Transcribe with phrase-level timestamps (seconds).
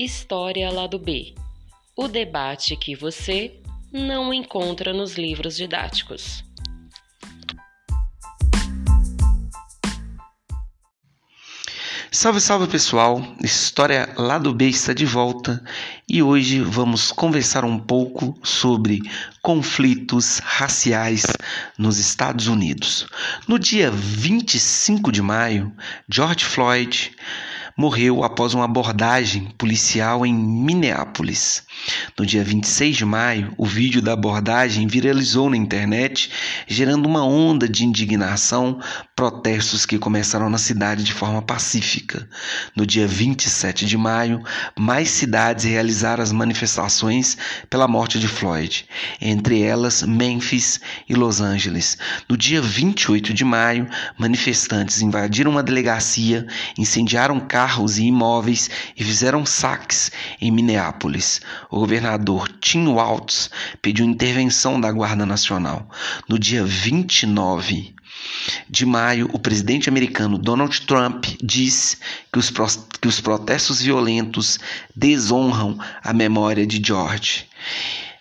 [0.00, 1.34] História Lado B
[1.96, 3.60] o debate que você
[3.92, 6.44] não encontra nos livros didáticos.
[12.12, 13.20] Salve, salve pessoal!
[13.42, 15.60] História Lado B está de volta
[16.08, 19.00] e hoje vamos conversar um pouco sobre
[19.42, 21.26] conflitos raciais
[21.76, 23.08] nos Estados Unidos.
[23.48, 25.74] No dia 25 de maio,
[26.08, 27.10] George Floyd
[27.78, 31.62] morreu após uma abordagem policial em Minneapolis.
[32.18, 36.28] No dia 26 de maio, o vídeo da abordagem viralizou na internet,
[36.66, 38.80] gerando uma onda de indignação,
[39.14, 42.28] protestos que começaram na cidade de forma pacífica.
[42.74, 44.42] No dia 27 de maio,
[44.76, 47.38] mais cidades realizaram as manifestações
[47.70, 48.86] pela morte de Floyd,
[49.20, 51.96] entre elas Memphis e Los Angeles.
[52.28, 53.86] No dia 28 de maio,
[54.18, 56.44] manifestantes invadiram uma delegacia,
[56.76, 61.42] incendiaram carros carros e imóveis e fizeram saques em Minneapolis.
[61.70, 63.50] O governador Tim Waltz
[63.82, 65.86] pediu intervenção da Guarda Nacional.
[66.26, 67.94] No dia 29
[68.70, 71.98] de maio, o presidente americano Donald Trump diz
[72.32, 72.50] que os,
[73.00, 74.58] que os protestos violentos
[74.96, 77.46] desonram a memória de George.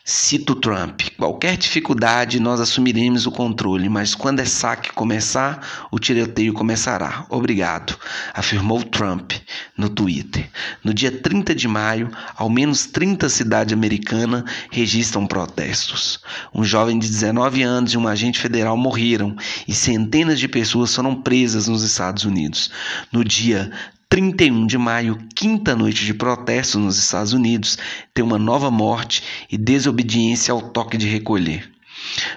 [0.10, 6.54] Cito Trump: qualquer dificuldade nós assumiremos o controle, mas quando é saque começar, o tiroteio
[6.54, 7.26] começará.
[7.30, 7.94] Obrigado,
[8.34, 9.34] afirmou Trump
[9.78, 10.50] no Twitter.
[10.82, 16.22] No dia 30 de maio, ao menos 30 cidades americanas registram protestos.
[16.56, 19.36] Um jovem de 19 anos e um agente federal morreram
[19.68, 22.72] e centenas de pessoas foram presas nos Estados Unidos.
[23.12, 23.74] No dia
[24.10, 27.78] 31 de maio, quinta noite de protestos nos Estados Unidos,
[28.14, 31.70] tem uma nova morte e desobediência ao toque de recolher.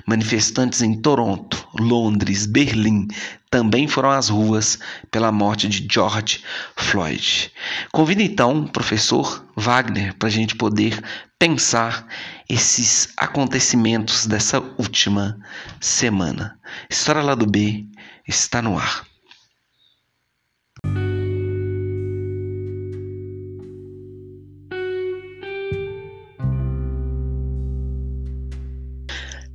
[0.05, 3.07] Manifestantes em Toronto, Londres, Berlim
[3.51, 4.79] também foram às ruas
[5.11, 6.43] pela morte de George
[6.77, 7.53] Floyd.
[7.93, 11.01] Convido então o professor Wagner para a gente poder
[11.39, 12.07] pensar
[12.49, 15.39] esses acontecimentos dessa última
[15.81, 16.59] semana.
[16.91, 17.87] História lá do B
[18.27, 19.10] está no ar.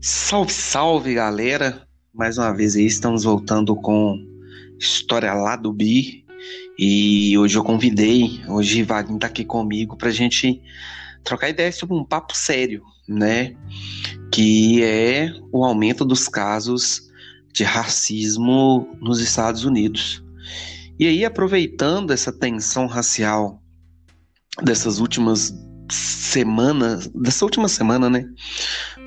[0.07, 1.81] Salve, salve galera!
[2.13, 4.16] Mais uma vez aí estamos voltando com
[4.79, 6.23] História lá do Bi
[6.77, 10.61] e hoje eu convidei, hoje Wagner tá aqui comigo pra gente
[11.23, 13.55] trocar ideias sobre um papo sério, né?
[14.31, 17.09] Que é o aumento dos casos
[17.51, 20.23] de racismo nos Estados Unidos.
[20.99, 23.59] E aí, aproveitando essa tensão racial
[24.61, 25.51] dessas últimas
[25.91, 28.25] semana, dessa última semana, né,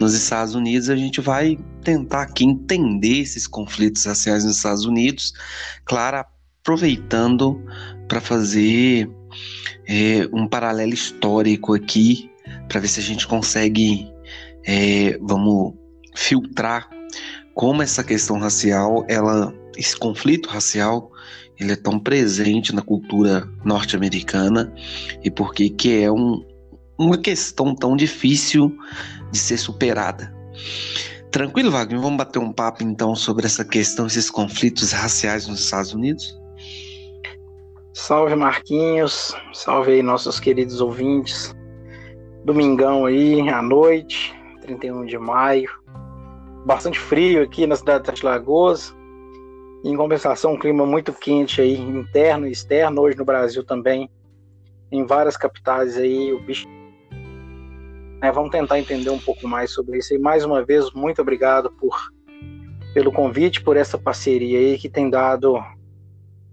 [0.00, 5.32] nos Estados Unidos, a gente vai tentar aqui entender esses conflitos raciais nos Estados Unidos,
[5.84, 6.24] claro,
[6.60, 7.60] aproveitando
[8.06, 9.10] para fazer
[9.86, 12.30] é, um paralelo histórico aqui,
[12.68, 14.10] para ver se a gente consegue,
[14.64, 15.74] é, vamos
[16.14, 16.88] filtrar
[17.54, 21.10] como essa questão racial, ela, esse conflito racial,
[21.58, 24.72] ele é tão presente na cultura norte-americana
[25.24, 26.44] e porque que é um,
[26.96, 28.76] uma questão tão difícil
[29.30, 30.32] de ser superada.
[31.30, 32.00] Tranquilo, Wagner?
[32.00, 36.38] Vamos bater um papo então sobre essa questão, esses conflitos raciais nos Estados Unidos?
[37.92, 41.54] Salve Marquinhos, salve aí nossos queridos ouvintes.
[42.44, 45.68] Domingão aí, à noite, 31 de maio.
[46.64, 48.94] Bastante frio aqui na cidade de Lagoas.
[49.84, 54.10] Em compensação, um clima muito quente aí, interno e externo, hoje no Brasil também.
[54.90, 56.66] Em várias capitais aí, o bicho
[58.20, 60.14] né, vamos tentar entender um pouco mais sobre isso.
[60.14, 61.96] E mais uma vez, muito obrigado por
[62.94, 65.62] pelo convite, por essa parceria aí que tem dado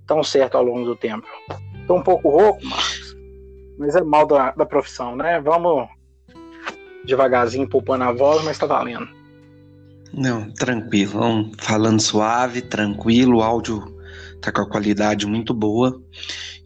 [0.06, 1.26] tão certo ao longo do tempo.
[1.82, 3.18] Estou um pouco rouco, Marcos,
[3.80, 5.40] mas é mal da, da profissão, né?
[5.40, 5.88] Vamos
[7.06, 9.08] devagarzinho poupando a voz, mas está valendo.
[10.14, 11.14] Não, tranquilo.
[11.14, 13.95] Vamos falando suave, tranquilo, áudio
[14.46, 16.02] tá com a qualidade muito boa.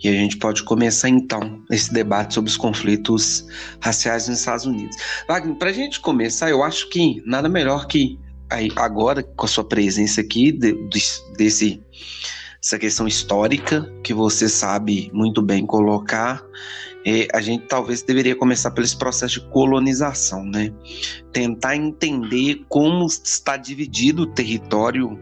[0.01, 3.45] E a gente pode começar então esse debate sobre os conflitos
[3.81, 4.95] raciais nos Estados Unidos.
[5.27, 8.17] Wagner, para a gente começar, eu acho que nada melhor que
[8.75, 10.75] agora, com a sua presença aqui, de,
[11.37, 11.81] desse
[12.61, 16.43] essa questão histórica que você sabe muito bem colocar,
[17.05, 20.73] é, a gente talvez deveria começar pelo processo de colonização, né?
[21.31, 25.17] Tentar entender como está dividido o território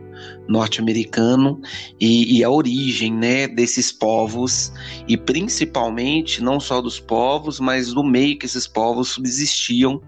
[0.48, 1.62] norte-americano
[2.00, 4.72] e, e, a origem, né, desses povos
[5.08, 10.02] e principalmente não só dos povos, mas do meio que esses povos subsistiam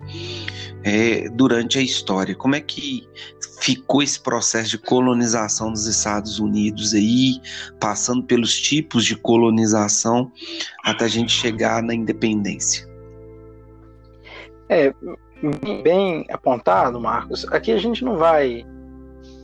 [0.84, 2.36] é, durante a história.
[2.36, 3.08] Como é que
[3.60, 7.42] ficou esse processo de colonização dos Estados Unidos aí,
[7.80, 10.32] passando pelos tipos de colonização
[10.84, 12.88] até a gente chegar na independência.
[14.70, 14.94] É,
[15.84, 17.46] bem apontado, Marcos.
[17.52, 18.66] Aqui a gente não vai,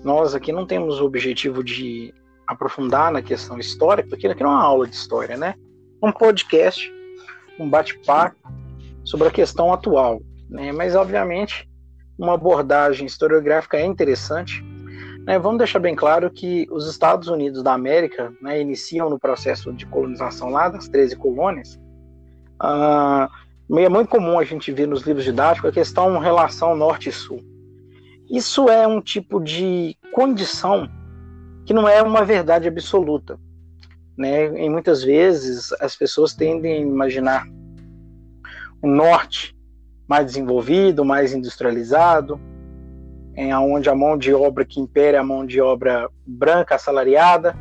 [0.05, 2.13] nós aqui não temos o objetivo de
[2.45, 5.55] aprofundar na questão histórica, porque aqui não é uma aula de história, né?
[6.01, 6.93] Um podcast,
[7.59, 8.37] um bate-papo
[9.03, 10.71] sobre a questão atual, né?
[10.71, 11.67] Mas obviamente
[12.19, 14.63] uma abordagem historiográfica é interessante.
[15.25, 15.39] Né?
[15.39, 19.87] Vamos deixar bem claro que os Estados Unidos da América né, iniciam no processo de
[19.87, 21.79] colonização lá das 13 colônias.
[22.59, 23.27] Ah,
[23.75, 27.43] é muito comum a gente ver nos livros didáticos a questão relação norte sul.
[28.29, 30.89] Isso é um tipo de condição
[31.65, 33.39] que não é uma verdade absoluta.
[34.17, 34.63] Né?
[34.63, 37.45] E muitas vezes as pessoas tendem a imaginar
[38.81, 39.55] o norte
[40.07, 42.39] mais desenvolvido, mais industrializado,
[43.35, 47.55] em onde a mão de obra que impera é a mão de obra branca assalariada.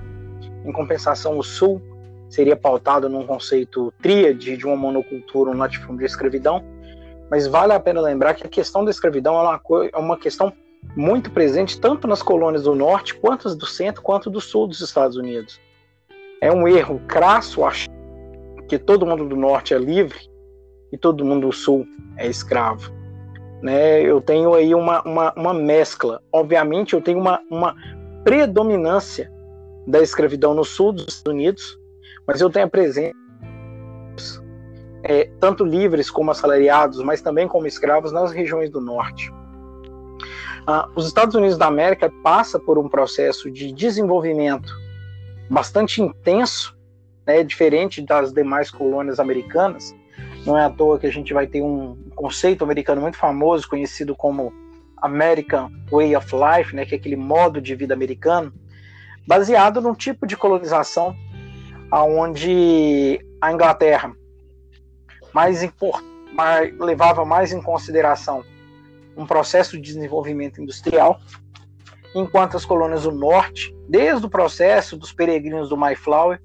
[0.64, 1.82] Em compensação, o sul
[2.28, 6.64] seria pautado num conceito tríade de uma monocultura, um latifúndio de escravidão.
[7.34, 9.60] Mas vale a pena lembrar que a questão da escravidão é uma,
[9.92, 10.52] é uma questão
[10.94, 15.16] muito presente tanto nas colônias do norte, quanto do centro, quanto do sul dos Estados
[15.16, 15.60] Unidos.
[16.40, 17.90] É um erro crasso achar
[18.69, 20.16] que todo mundo do norte é livre
[20.92, 21.84] e todo mundo do sul
[22.16, 22.92] é escravo.
[23.60, 24.00] Né?
[24.00, 26.22] Eu tenho aí uma, uma, uma mescla.
[26.31, 27.75] Obviamente, eu tenho uma, uma
[28.22, 29.28] predominância
[29.88, 31.76] da escravidão no sul dos Estados Unidos,
[32.28, 33.12] mas eu tenho a presença
[35.05, 39.31] é, tanto livres como assalariados, mas também como escravos nas regiões do norte.
[40.67, 44.73] Ah, os Estados Unidos da América passa por um processo de desenvolvimento
[45.51, 46.75] bastante intenso,
[47.27, 49.95] né, diferente das demais colônias americanas,
[50.47, 54.17] não é à toa que a gente vai ter um conceito americano muito famoso, conhecido
[54.17, 54.53] como
[55.03, 58.51] American Way of Life, né, que é aquele modo de vida americano,
[59.27, 61.15] baseado num tipo de colonização
[61.91, 64.15] aonde a Inglaterra
[65.34, 65.60] mais,
[66.78, 68.44] levava mais em consideração
[69.16, 71.20] um processo de desenvolvimento industrial,
[72.14, 76.40] enquanto as colônias do norte, desde o processo dos peregrinos do Mayflower,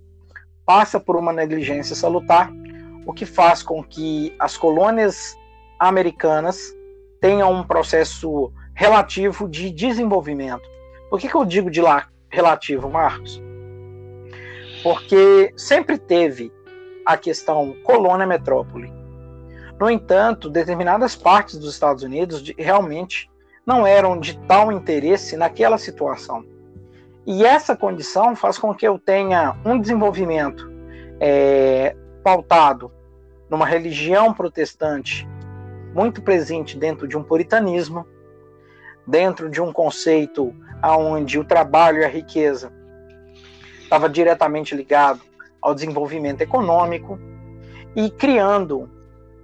[0.65, 2.51] passa por uma negligência salutar
[3.06, 5.36] o que faz com que as colônias
[5.80, 6.59] americanas
[7.21, 10.68] tenham um processo relativo de desenvolvimento.
[11.09, 13.41] Por que, que eu digo de lá relativo, Marcos?
[14.83, 16.51] Porque sempre teve
[17.10, 18.94] a questão colônia-metrópole.
[19.80, 23.28] No entanto, determinadas partes dos Estados Unidos realmente
[23.66, 26.46] não eram de tal interesse naquela situação.
[27.26, 30.72] E essa condição faz com que eu tenha um desenvolvimento
[31.20, 32.92] é, pautado
[33.50, 35.28] numa religião protestante
[35.96, 38.06] muito presente dentro de um puritanismo,
[39.08, 42.72] dentro de um conceito aonde o trabalho e a riqueza
[43.82, 45.29] estava diretamente ligado
[45.62, 47.20] ao desenvolvimento econômico
[47.96, 48.90] e criando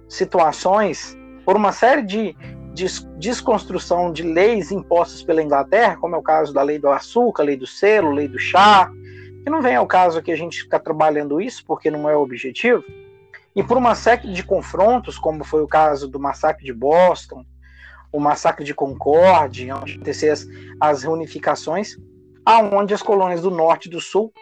[0.08, 2.36] situações por uma série de,
[2.72, 2.86] de
[3.18, 7.56] desconstrução de leis impostas pela Inglaterra, como é o caso da lei do açúcar, lei
[7.56, 8.90] do selo, lei do chá,
[9.44, 12.22] que não vem ao caso aqui a gente ficar trabalhando isso, porque não é o
[12.22, 12.84] objetivo,
[13.54, 17.44] e por uma série de confrontos, como foi o caso do massacre de Boston,
[18.12, 20.46] o massacre de Concorde, onde aconteceram as,
[20.80, 21.96] as reunificações,
[22.44, 24.32] aonde as colônias do norte e do sul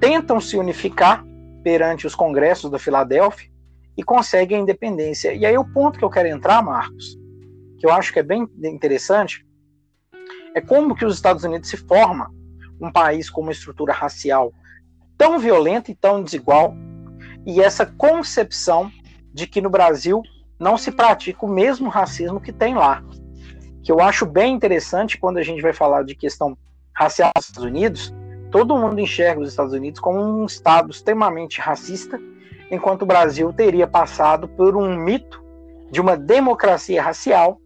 [0.00, 1.24] tentam se unificar
[1.62, 3.50] perante os congressos da Filadélfia
[3.96, 5.32] e conseguem a independência.
[5.32, 7.18] E aí o ponto que eu quero entrar, Marcos,
[7.78, 9.46] que eu acho que é bem interessante,
[10.54, 12.30] é como que os Estados Unidos se forma
[12.80, 14.52] um país com uma estrutura racial
[15.16, 16.74] tão violenta e tão desigual,
[17.46, 18.90] e essa concepção
[19.32, 20.22] de que no Brasil
[20.58, 23.02] não se pratica o mesmo racismo que tem lá.
[23.82, 26.56] Que eu acho bem interessante quando a gente vai falar de questão
[26.96, 28.14] racial nos Estados Unidos,
[28.54, 32.20] todo mundo enxerga os Estados Unidos como um estado extremamente racista,
[32.70, 35.42] enquanto o Brasil teria passado por um mito
[35.90, 37.60] de uma democracia racial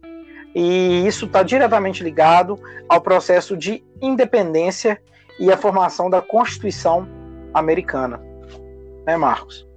[0.55, 4.99] e isso está diretamente ligado ao processo de independência
[5.39, 7.07] e a formação da Constituição
[7.53, 8.19] americana.
[9.05, 9.68] Né, Marcos?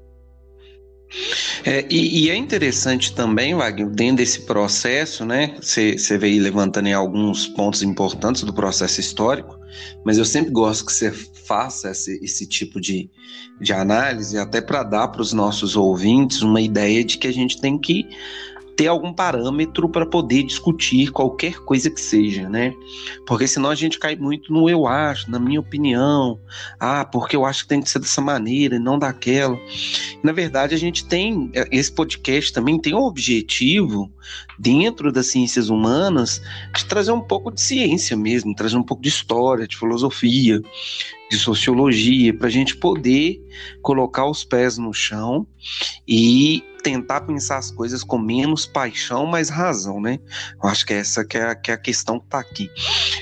[1.64, 5.54] É, e, e, é interessante também, Wagner, dentro desse processo, né?
[5.60, 9.58] Você veio levantando em alguns pontos importantes do processo histórico,
[10.04, 13.10] mas eu sempre gosto que você faça esse, esse tipo de,
[13.60, 17.60] de análise, até para dar para os nossos ouvintes uma ideia de que a gente
[17.60, 18.08] tem que
[18.76, 22.74] ter algum parâmetro para poder discutir qualquer coisa que seja, né?
[23.26, 26.38] Porque senão a gente cai muito no eu acho, na minha opinião,
[26.80, 29.58] ah, porque eu acho que tem que ser dessa maneira e não daquela.
[30.22, 34.10] Na verdade, a gente tem esse podcast também tem o objetivo
[34.58, 36.40] dentro das ciências humanas
[36.74, 40.60] de trazer um pouco de ciência mesmo, trazer um pouco de história, de filosofia,
[41.30, 43.40] de sociologia, para a gente poder
[43.80, 45.46] colocar os pés no chão
[46.06, 50.18] e tentar pensar as coisas com menos paixão, mais razão, né?
[50.62, 52.70] Eu acho que é essa que é que é a questão que está aqui.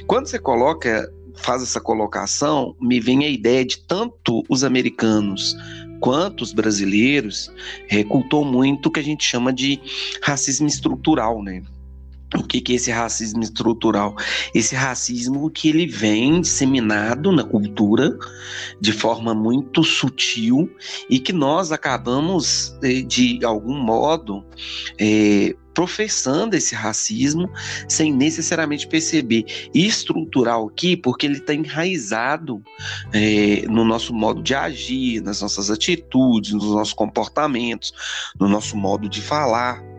[0.06, 5.56] Quando você coloca, faz essa colocação, me vem a ideia de tanto os americanos
[6.00, 7.52] quanto os brasileiros
[7.88, 8.02] é,
[8.44, 9.78] muito o que a gente chama de
[10.22, 11.62] racismo estrutural, né?
[12.36, 14.14] O que, que é esse racismo estrutural?
[14.54, 18.16] Esse racismo que ele vem disseminado na cultura
[18.80, 20.70] de forma muito sutil
[21.08, 24.44] e que nós acabamos, eh, de algum modo,
[24.98, 27.50] é, professando esse racismo
[27.88, 29.44] sem necessariamente perceber.
[29.74, 32.62] E estrutural aqui, porque ele está enraizado
[33.12, 37.92] é, no nosso modo de agir, nas nossas atitudes, nos nossos comportamentos,
[38.38, 39.89] no nosso modo de falar.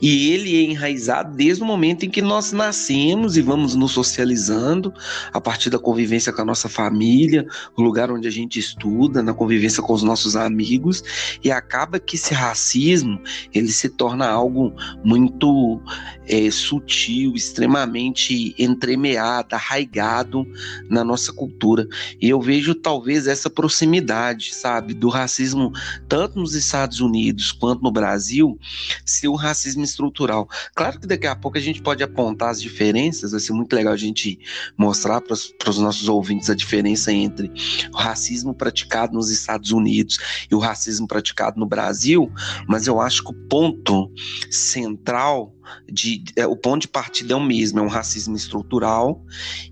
[0.00, 4.92] E ele é enraizado desde o momento em que nós nascemos e vamos nos socializando
[5.32, 9.34] a partir da convivência com a nossa família, o lugar onde a gente estuda, na
[9.34, 11.02] convivência com os nossos amigos,
[11.42, 13.20] e acaba que esse racismo
[13.52, 14.72] ele se torna algo
[15.04, 15.80] muito
[16.26, 20.46] é, sutil, extremamente entremeado, arraigado
[20.88, 21.86] na nossa cultura.
[22.20, 25.72] E eu vejo talvez essa proximidade, sabe, do racismo
[26.08, 28.58] tanto nos Estados Unidos quanto no Brasil,
[29.04, 30.48] ser o racismo estrutural.
[30.74, 33.92] Claro que daqui a pouco a gente pode apontar as diferenças, vai ser muito legal
[33.92, 34.38] a gente
[34.76, 37.50] mostrar para os nossos ouvintes a diferença entre
[37.92, 40.18] o racismo praticado nos Estados Unidos
[40.50, 42.30] e o racismo praticado no Brasil,
[42.66, 44.10] mas eu acho que o ponto
[44.50, 45.54] central
[45.90, 49.22] de, é, o ponto de partida é o mesmo, é um racismo estrutural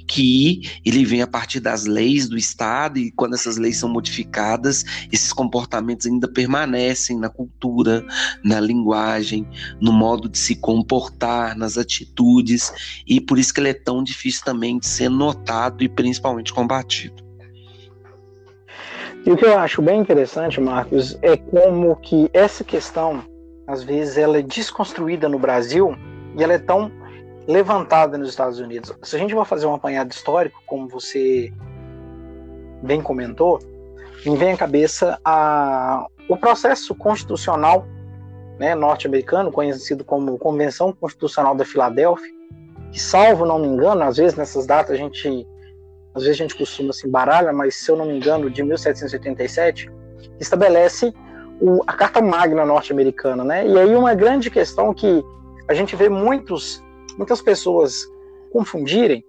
[0.07, 4.85] que ele vem a partir das leis do Estado e quando essas leis são modificadas,
[5.13, 8.05] esses comportamentos ainda permanecem na cultura,
[8.45, 9.47] na linguagem,
[9.81, 12.73] no modo de se comportar, nas atitudes
[13.07, 17.27] e por isso que ele é tão difícil também de ser notado e principalmente combatido.
[19.27, 23.25] E o que eu acho bem interessante, Marcos, é como que essa questão
[23.67, 25.97] às vezes ela é desconstruída no Brasil
[26.37, 26.91] e ela é tão
[27.47, 28.93] levantada nos Estados Unidos.
[29.03, 31.53] Se a gente vai fazer um apanhado histórico, como você
[32.83, 33.59] bem comentou,
[34.25, 37.87] me vem à cabeça a, o processo constitucional
[38.59, 42.33] né, norte-americano, conhecido como Convenção Constitucional da Filadélfia,
[42.91, 45.47] que, salvo não me engano, às vezes nessas datas a gente,
[46.15, 49.91] às vezes a gente costuma se embaralhar, mas se eu não me engano, de 1787,
[50.41, 51.13] estabelece
[51.61, 53.67] o, a Carta Magna norte-americana, né?
[53.67, 55.25] E aí uma grande questão que
[55.69, 56.83] a gente vê muitos,
[57.17, 58.07] muitas pessoas
[58.53, 59.25] confundirem,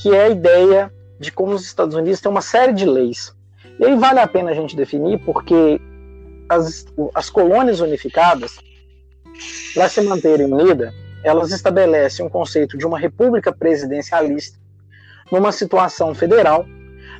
[0.00, 3.34] que é a ideia de como os Estados Unidos têm uma série de leis.
[3.78, 5.80] E aí vale a pena a gente definir, porque
[6.48, 8.58] as, as colônias unificadas,
[9.74, 10.92] para se manterem unidas,
[11.24, 14.58] elas estabelecem um conceito de uma república presidencialista
[15.32, 16.66] numa situação federal.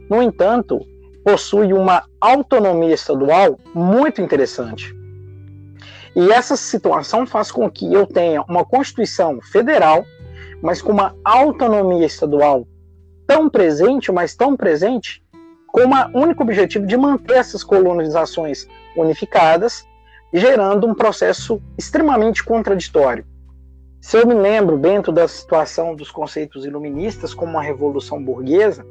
[0.08, 0.86] No entanto,
[1.24, 4.94] possui uma autonomia estadual muito interessante.
[6.14, 10.04] E essa situação faz com que eu tenha uma Constituição federal,
[10.62, 12.66] mas com uma autonomia estadual
[13.26, 15.24] tão presente, mas tão presente,
[15.68, 19.84] com o único objetivo de manter essas colonizações unificadas,
[20.32, 23.26] gerando um processo extremamente contraditório.
[24.00, 28.86] Se eu me lembro, dentro da situação dos conceitos iluministas, como a Revolução Burguesa,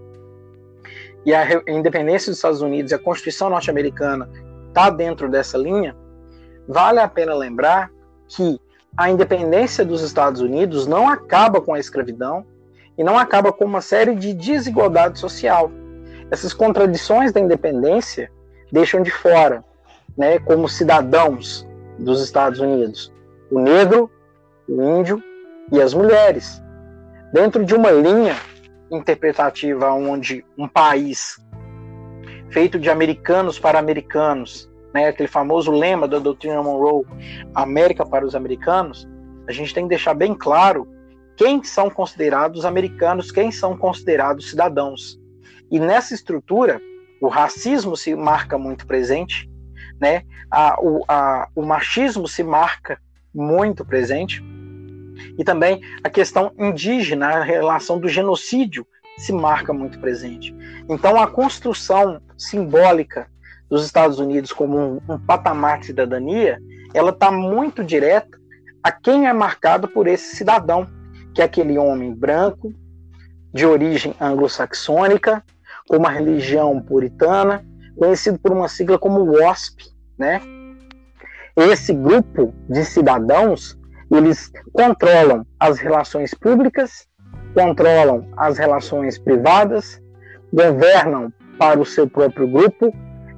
[1.25, 4.29] e a independência dos Estados Unidos e a Constituição norte-americana
[4.67, 5.95] está dentro dessa linha,
[6.67, 7.89] vale a pena lembrar
[8.27, 8.59] que
[8.95, 12.45] a independência dos Estados Unidos não acaba com a escravidão
[12.97, 15.71] e não acaba com uma série de desigualdade social.
[16.29, 18.31] Essas contradições da independência
[18.71, 19.63] deixam de fora,
[20.17, 23.11] né, como cidadãos dos Estados Unidos,
[23.51, 24.11] o negro,
[24.67, 25.21] o índio
[25.71, 26.61] e as mulheres.
[27.31, 28.35] Dentro de uma linha
[28.95, 31.37] interpretativa onde um país
[32.49, 37.05] feito de americanos para americanos, né, aquele famoso lema da doutrina Monroe,
[37.55, 39.07] América para os americanos,
[39.47, 40.87] a gente tem que deixar bem claro
[41.35, 45.19] quem são considerados americanos, quem são considerados cidadãos.
[45.71, 46.79] E nessa estrutura,
[47.19, 49.49] o racismo se marca muito presente,
[49.99, 50.23] né?
[50.51, 52.99] A, o, a, o machismo se marca
[53.33, 54.43] muito presente,
[55.37, 58.85] e também a questão indígena, a relação do genocídio
[59.17, 60.55] se marca muito presente.
[60.89, 63.27] Então, a construção simbólica
[63.69, 66.59] dos Estados Unidos como um, um patamar de cidadania,
[66.93, 68.37] ela está muito direta
[68.83, 70.87] a quem é marcado por esse cidadão,
[71.33, 72.73] que é aquele homem branco,
[73.53, 75.43] de origem anglo-saxônica,
[75.87, 77.65] com uma religião puritana,
[77.95, 79.85] conhecido por uma sigla como WASP,
[80.17, 80.41] né?
[81.55, 83.77] Esse grupo de cidadãos,
[84.15, 87.07] eles controlam as relações públicas,
[87.53, 90.01] controlam as relações privadas,
[90.51, 92.93] governam para o seu próprio grupo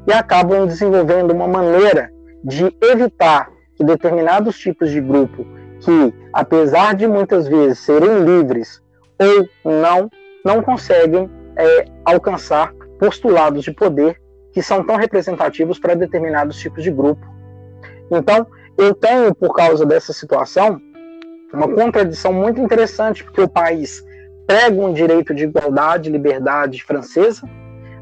[0.08, 2.12] e acabam desenvolvendo uma maneira
[2.44, 5.46] de evitar que determinados tipos de grupo
[5.80, 8.82] que, apesar de muitas vezes serem livres
[9.20, 10.10] ou não,
[10.44, 14.20] não conseguem é, alcançar postulados de poder
[14.54, 17.26] que são tão representativos para determinados tipos de grupo.
[18.10, 20.82] Então, eu tenho, por causa dessa situação,
[21.54, 24.04] uma contradição muito interessante, porque o país
[24.46, 27.48] prega um direito de igualdade liberdade francesa,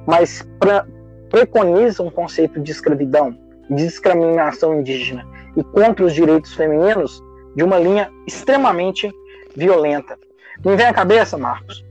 [0.05, 0.85] mas pra,
[1.29, 3.37] preconiza um conceito de escravidão,
[3.69, 5.25] de discriminação indígena
[5.55, 7.21] e contra os direitos femininos
[7.55, 9.11] de uma linha extremamente
[9.55, 10.17] violenta.
[10.65, 11.85] Me vem à cabeça, Marcos,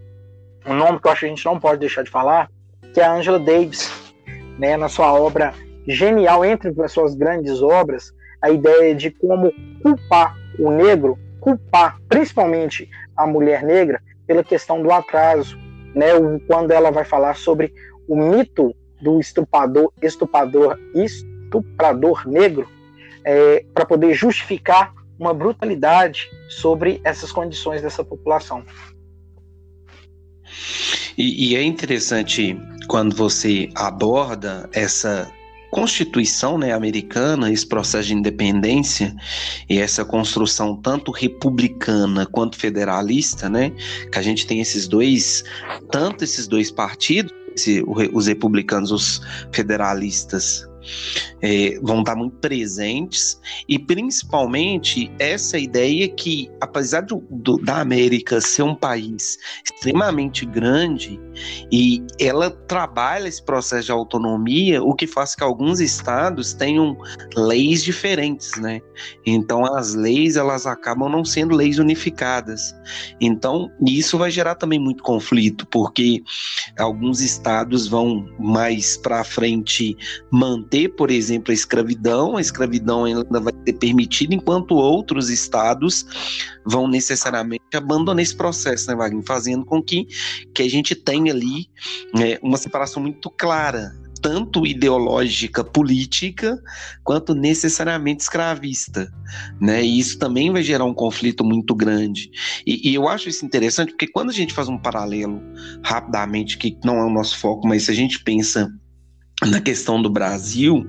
[0.67, 2.51] um nome que eu acho que a gente não pode deixar de falar,
[2.93, 3.91] que é a Angela Davis,
[4.59, 5.55] né, na sua obra
[5.87, 8.13] genial, entre as suas grandes obras,
[8.43, 14.91] a ideia de como culpar o negro, culpar principalmente a mulher negra pela questão do
[14.91, 15.57] atraso,
[15.95, 16.09] né,
[16.47, 17.73] quando ela vai falar sobre
[18.09, 22.69] o mito do estuprador, estuprador, estuprador negro,
[23.25, 28.65] é, para poder justificar uma brutalidade sobre essas condições dessa população.
[31.17, 32.59] E, e, é interessante
[32.89, 35.31] quando você aborda essa
[35.73, 39.17] Constituição né, americana, esse processo de independência
[39.71, 43.73] e essa construção tanto republicana quanto federalista, né,
[44.13, 45.43] que a gente tem esses dois,
[45.91, 47.33] tanto esses dois partidos,
[48.13, 50.69] os republicanos, os federalistas,
[51.41, 58.41] é, vão estar muito presentes e principalmente essa ideia que, apesar do, do, da América
[58.41, 61.21] ser um país extremamente grande
[61.71, 66.97] e ela trabalha esse processo de autonomia, o que faz que alguns estados tenham
[67.37, 68.81] leis diferentes, né?
[69.27, 72.75] Então as leis elas acabam não sendo leis unificadas.
[73.21, 76.23] Então isso vai gerar também muito conflito, porque
[76.79, 79.97] alguns estados vão mais para frente
[80.31, 86.07] manter, por exemplo, a escravidão, a escravidão ainda vai ser permitida, enquanto outros estados
[86.65, 89.25] vão necessariamente abandonar esse processo, né, Wagner?
[89.27, 90.07] Fazendo com que,
[90.55, 91.67] que a gente tenha ali
[92.15, 96.57] né, uma separação muito clara tanto ideológica política
[97.03, 99.13] quanto necessariamente escravista,
[99.61, 99.85] né?
[99.85, 102.31] E isso também vai gerar um conflito muito grande.
[102.65, 105.43] E, e, eu acho isso interessante porque quando a gente faz um paralelo
[105.83, 108.73] rapidamente, que não é o nosso foco, mas se a gente pensa
[109.47, 110.87] na questão do Brasil,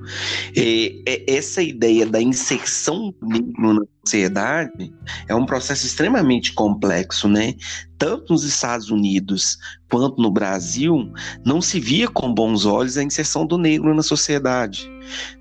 [0.56, 4.92] é, é, essa ideia da inserção do negro na sociedade
[5.28, 7.54] é um processo extremamente complexo, né?
[7.98, 11.12] Tanto nos Estados Unidos quanto no Brasil,
[11.44, 14.90] não se via com bons olhos a inserção do negro na sociedade.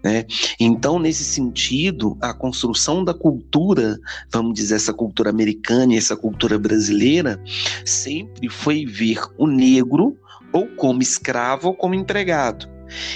[0.03, 0.25] Né?
[0.59, 3.97] Então, nesse sentido, a construção da cultura,
[4.31, 7.41] vamos dizer, essa cultura americana e essa cultura brasileira,
[7.83, 10.15] sempre foi ver o negro
[10.51, 12.69] ou como escravo ou como empregado.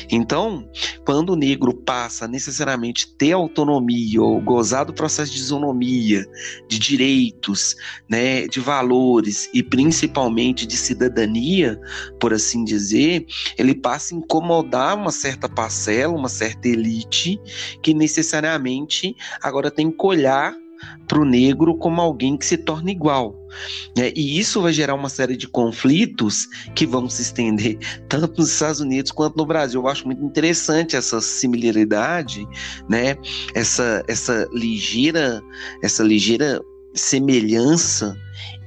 [0.09, 0.69] Então,
[1.05, 6.25] quando o negro passa necessariamente ter autonomia ou gozar do processo de isonomia,
[6.67, 7.75] de direitos,
[8.09, 11.79] né, de valores e principalmente de cidadania,
[12.19, 13.25] por assim dizer,
[13.57, 17.39] ele passa a incomodar uma certa parcela, uma certa elite
[17.81, 20.53] que necessariamente agora tem que olhar
[21.07, 23.35] para o negro como alguém que se torna igual.
[23.95, 24.11] Né?
[24.15, 28.79] E isso vai gerar uma série de conflitos que vão se estender tanto nos Estados
[28.79, 29.81] Unidos quanto no Brasil.
[29.81, 32.47] Eu acho muito interessante essa similaridade,
[32.89, 33.15] né?
[33.53, 35.41] essa, essa ligeira,
[35.81, 36.61] essa ligeira
[36.97, 38.17] semelhança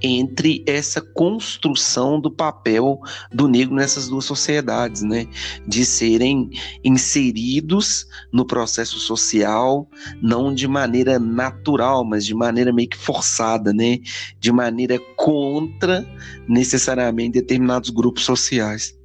[0.02, 5.26] entre essa construção do papel do negro nessas duas sociedades, né?
[5.66, 6.50] De serem
[6.82, 9.86] inseridos no processo social,
[10.22, 13.98] não de maneira natural, mas de maneira meio que forçada, né?
[14.38, 16.06] De maneira contra
[16.48, 18.98] necessariamente determinados grupos sociais.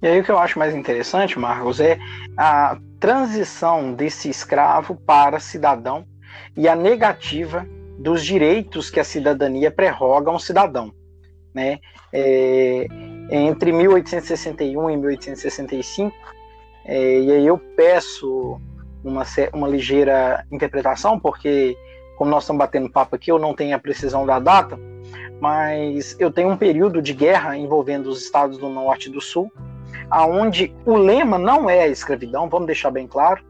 [0.00, 1.98] E aí o que eu acho mais interessante, Marcos, é
[2.36, 6.06] a transição desse escravo para cidadão
[6.56, 7.66] e a negativa
[7.98, 10.92] dos direitos que a cidadania prerroga a um cidadão.
[11.52, 11.80] Né?
[12.12, 12.86] É,
[13.30, 16.16] entre 1861 e 1865,
[16.84, 18.60] é, e aí eu peço
[19.02, 21.76] uma, uma ligeira interpretação, porque,
[22.16, 24.78] como nós estamos batendo papo aqui, eu não tenho a precisão da data,
[25.40, 29.52] mas eu tenho um período de guerra envolvendo os estados do norte e do sul,
[30.10, 33.44] aonde o lema não é a escravidão, vamos deixar bem claro.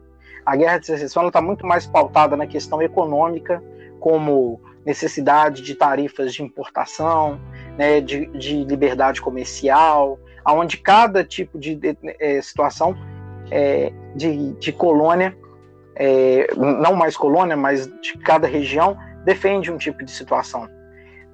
[0.45, 3.61] A guerra de secessão está muito mais pautada na questão econômica
[3.99, 7.39] como necessidade de tarifas de importação,
[7.77, 12.95] né, de, de liberdade comercial, onde cada tipo de, de, de é, situação
[13.51, 15.37] é, de, de, colônia,
[15.95, 20.67] é, não mais colônia, mas de cada região, defende um tipo de situação.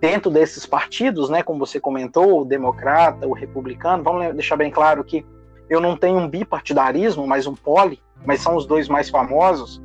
[0.02, 5.04] Dentro desses partidos, né, como você comentou, o democrata, o republicano, vamos deixar bem claro
[5.04, 5.26] que
[5.70, 9.82] eu não tenho um bipartidarismo, mas um poli, mas são os dois mais famosos.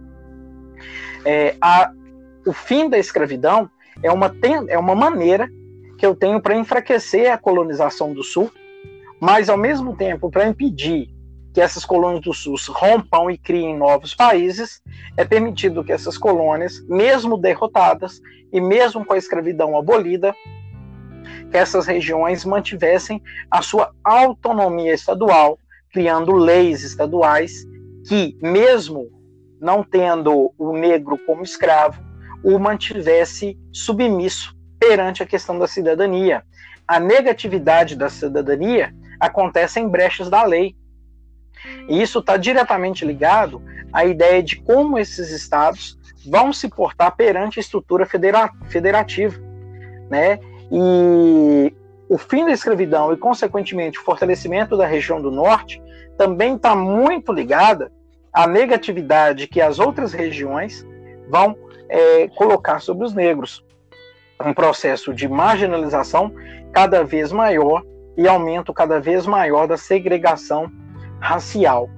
[1.25, 1.57] É,
[2.46, 3.70] o fim da escravidão
[4.03, 4.35] é uma,
[4.68, 5.48] é uma maneira
[5.98, 8.50] que eu tenho para enfraquecer a colonização do Sul,
[9.20, 11.11] mas ao mesmo tempo para impedir
[11.53, 14.81] que essas colônias do Sul rompam e criem novos países,
[15.16, 18.20] é permitido que essas colônias, mesmo derrotadas
[18.53, 20.35] e mesmo com a escravidão abolida,
[21.50, 25.59] que essas regiões mantivessem a sua autonomia estadual,
[25.92, 27.66] criando leis estaduais
[28.07, 29.11] que, mesmo
[29.61, 32.00] não tendo o negro como escravo,
[32.42, 36.42] o mantivesse submisso perante a questão da cidadania.
[36.87, 40.74] A negatividade da cidadania acontece em brechas da lei.
[41.88, 47.59] E isso está diretamente ligado à ideia de como esses estados vão se portar perante
[47.59, 49.38] a estrutura federa federativa.
[50.09, 50.38] Né?
[50.72, 51.74] E
[52.09, 55.81] o fim da escravidão e, consequentemente, o fortalecimento da região do norte
[56.16, 57.92] também está muito ligada
[58.33, 60.87] à negatividade que as outras regiões
[61.29, 61.57] vão
[61.90, 63.64] é, colocar sobre os negros.
[64.42, 66.33] Um processo de marginalização
[66.72, 67.85] cada vez maior
[68.16, 70.70] e aumento cada vez maior da segregação
[71.20, 71.90] racial.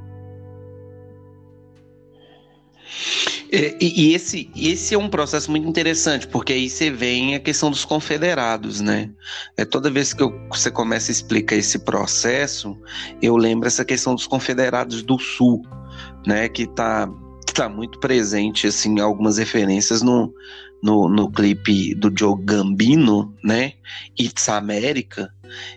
[3.55, 7.71] É, e, esse, esse é um processo muito interessante, porque aí você vem a questão
[7.71, 9.11] dos confederados, né?
[9.59, 12.79] É, toda vez que eu, você começa a explicar esse processo,
[13.21, 15.63] eu lembro essa questão dos confederados do Sul,
[16.27, 16.49] né?
[16.49, 16.67] Que
[17.53, 20.33] está tá muito presente, assim, algumas referências no,
[20.83, 23.75] no, no clipe do Joe Gambino, né?
[24.19, 25.33] It's America.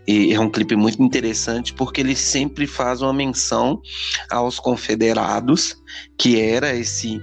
[0.07, 3.81] E é um clipe muito interessante porque ele sempre faz uma menção
[4.29, 5.75] aos confederados,
[6.17, 7.21] que era esse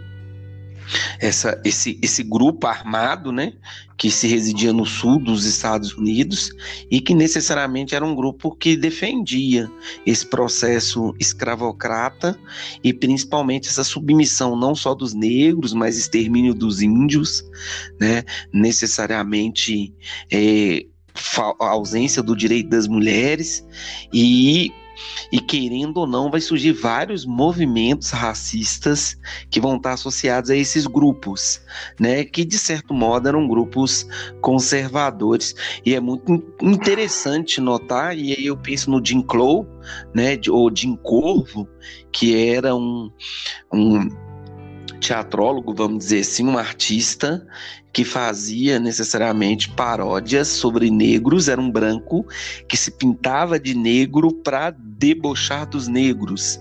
[1.20, 3.52] essa, esse, esse grupo armado, né,
[3.96, 6.50] que se residia no sul dos Estados Unidos
[6.90, 9.70] e que necessariamente era um grupo que defendia
[10.05, 12.38] esse processo escravocrata
[12.83, 17.44] e principalmente essa submissão não só dos negros, mas extermínio dos índios,
[18.00, 19.94] né, necessariamente
[20.31, 20.87] é,
[21.61, 23.64] a ausência do direito das mulheres
[24.12, 24.72] e
[25.31, 29.16] e querendo ou não, vai surgir vários movimentos racistas
[29.50, 31.61] que vão estar associados a esses grupos,
[31.98, 32.24] né?
[32.24, 34.07] Que de certo modo eram grupos
[34.40, 35.55] conservadores.
[35.85, 39.66] E é muito interessante notar, e aí eu penso no Jim Crow,
[40.14, 40.38] né?
[40.48, 41.68] Ou Jim Corvo,
[42.12, 43.11] que era um,
[43.72, 44.09] um
[45.00, 47.46] teatrólogo, vamos dizer assim, um artista
[47.92, 52.26] que fazia necessariamente paródias sobre negros, era um branco
[52.66, 56.59] que se pintava de negro para debochar dos negros,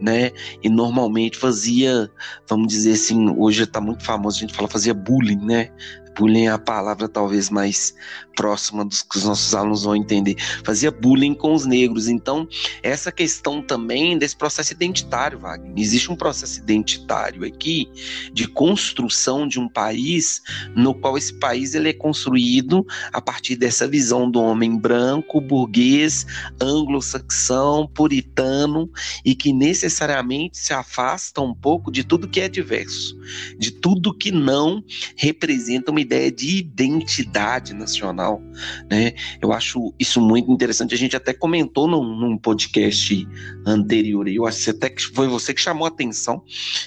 [0.00, 0.32] né?
[0.62, 2.10] E normalmente fazia,
[2.48, 5.70] vamos dizer assim, hoje está muito famoso, a gente fala fazia bullying, né?
[6.16, 7.94] Bullying é a palavra talvez mais
[8.36, 10.36] próxima dos que os nossos alunos vão entender.
[10.64, 12.08] Fazia bullying com os negros.
[12.08, 12.48] Então,
[12.82, 15.72] essa questão também desse processo identitário, Wagner.
[15.76, 17.88] Existe um processo identitário aqui
[18.32, 20.40] de construção de um país
[20.74, 26.26] no qual esse país ele é construído a partir dessa visão do homem branco, burguês,
[26.60, 28.90] anglo-saxão, puritano
[29.24, 33.16] e que necessariamente se afasta um pouco de tudo que é diverso,
[33.58, 34.82] de tudo que não
[35.16, 38.42] representa uma ideia de identidade nacional,
[38.90, 39.14] né?
[39.40, 40.94] Eu acho isso muito interessante.
[40.94, 43.26] A gente até comentou num, num podcast
[43.66, 46.42] anterior, eu acho que até que foi você que chamou a atenção.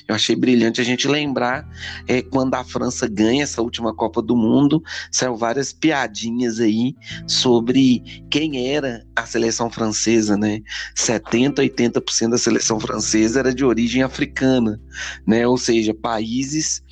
[0.07, 1.67] Eu achei brilhante a gente lembrar
[2.07, 6.95] é, quando a França ganha essa última Copa do Mundo, saiu várias piadinhas aí
[7.27, 10.61] sobre quem era a seleção francesa, né?
[10.95, 14.79] 70, 80% da seleção francesa era de origem africana,
[15.25, 15.47] né?
[15.47, 16.83] Ou seja, países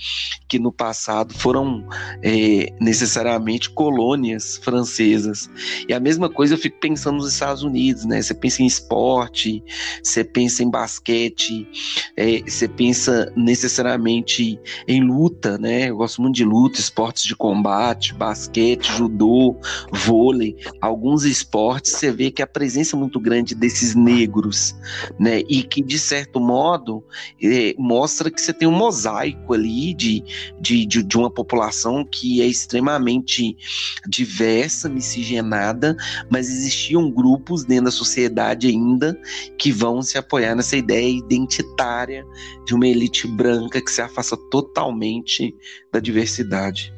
[0.47, 1.88] que no passado foram
[2.21, 5.49] é, necessariamente colônias francesas.
[5.88, 8.21] E a mesma coisa eu fico pensando nos Estados Unidos, né?
[8.21, 9.63] Você pensa em esporte,
[10.02, 11.67] você pensa em basquete,
[12.15, 15.89] é, você pensa necessariamente em luta, né?
[15.89, 19.56] Eu gosto muito de luta, esportes de combate, basquete, judô,
[19.91, 24.76] vôlei, alguns esportes você vê que a presença muito grande desses negros,
[25.19, 27.04] né, e que de certo modo
[27.41, 30.23] é, mostra que você tem um mosaico ali de,
[30.60, 33.57] de, de, de uma população que é extremamente
[34.07, 35.95] diversa, miscigenada,
[36.29, 39.19] mas existiam grupos dentro da sociedade ainda
[39.57, 42.25] que vão se apoiar nessa ideia identitária
[42.65, 45.55] de uma elite branca que se afasta totalmente
[45.91, 46.93] da diversidade.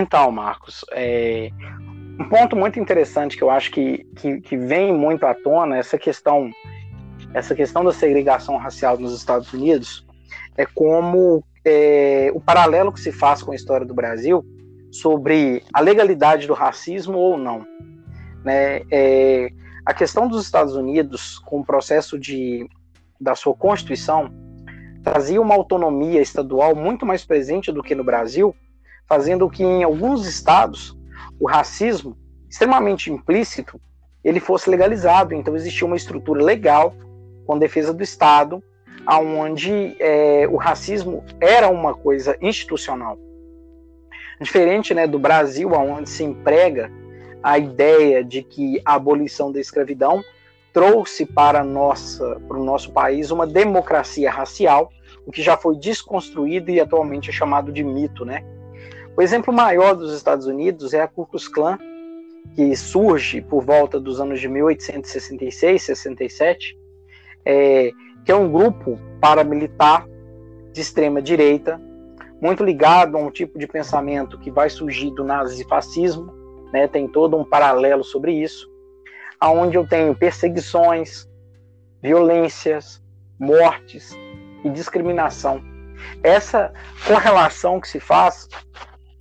[0.00, 1.50] Então, Marcos, é,
[2.18, 5.98] um ponto muito interessante que eu acho que, que, que, vem muito à tona essa
[5.98, 6.50] questão
[7.34, 10.04] essa questão da segregação racial nos Estados Unidos
[10.56, 14.44] é como é, o paralelo que se faz com a história do Brasil
[14.90, 17.64] sobre a legalidade do racismo ou não.
[18.42, 18.82] Né?
[18.90, 19.50] É,
[19.84, 22.66] a questão dos Estados Unidos, com o processo de,
[23.20, 24.32] da sua Constituição,
[25.04, 28.56] trazia uma autonomia estadual muito mais presente do que no Brasil,
[29.10, 30.96] fazendo que em alguns estados
[31.40, 32.16] o racismo,
[32.48, 33.80] extremamente implícito,
[34.22, 35.34] ele fosse legalizado.
[35.34, 36.94] Então existia uma estrutura legal
[37.44, 38.62] com defesa do Estado,
[39.04, 43.18] aonde é, o racismo era uma coisa institucional.
[44.40, 46.88] Diferente né, do Brasil, onde se emprega
[47.42, 50.22] a ideia de que a abolição da escravidão
[50.72, 54.92] trouxe para, nossa, para o nosso país uma democracia racial,
[55.26, 58.24] o que já foi desconstruído e atualmente é chamado de mito.
[58.24, 58.44] Né?
[59.20, 61.78] O exemplo maior dos Estados Unidos é a Ku Klux Klan,
[62.54, 66.74] que surge por volta dos anos de 1866, 67,
[67.44, 67.90] é,
[68.24, 70.08] que é um grupo paramilitar
[70.72, 71.78] de extrema direita
[72.40, 76.32] muito ligado a um tipo de pensamento que vai surgir do nazifascismo,
[76.72, 76.88] né?
[76.88, 78.66] Tem todo um paralelo sobre isso,
[79.38, 81.28] aonde eu tenho perseguições,
[82.02, 83.02] violências,
[83.38, 84.16] mortes
[84.64, 85.62] e discriminação.
[86.22, 86.72] Essa
[87.06, 88.48] correlação que se faz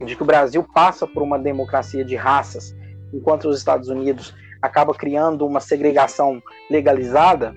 [0.05, 2.75] de que o Brasil passa por uma democracia de raças,
[3.13, 7.53] enquanto os Estados Unidos acaba criando uma segregação legalizada,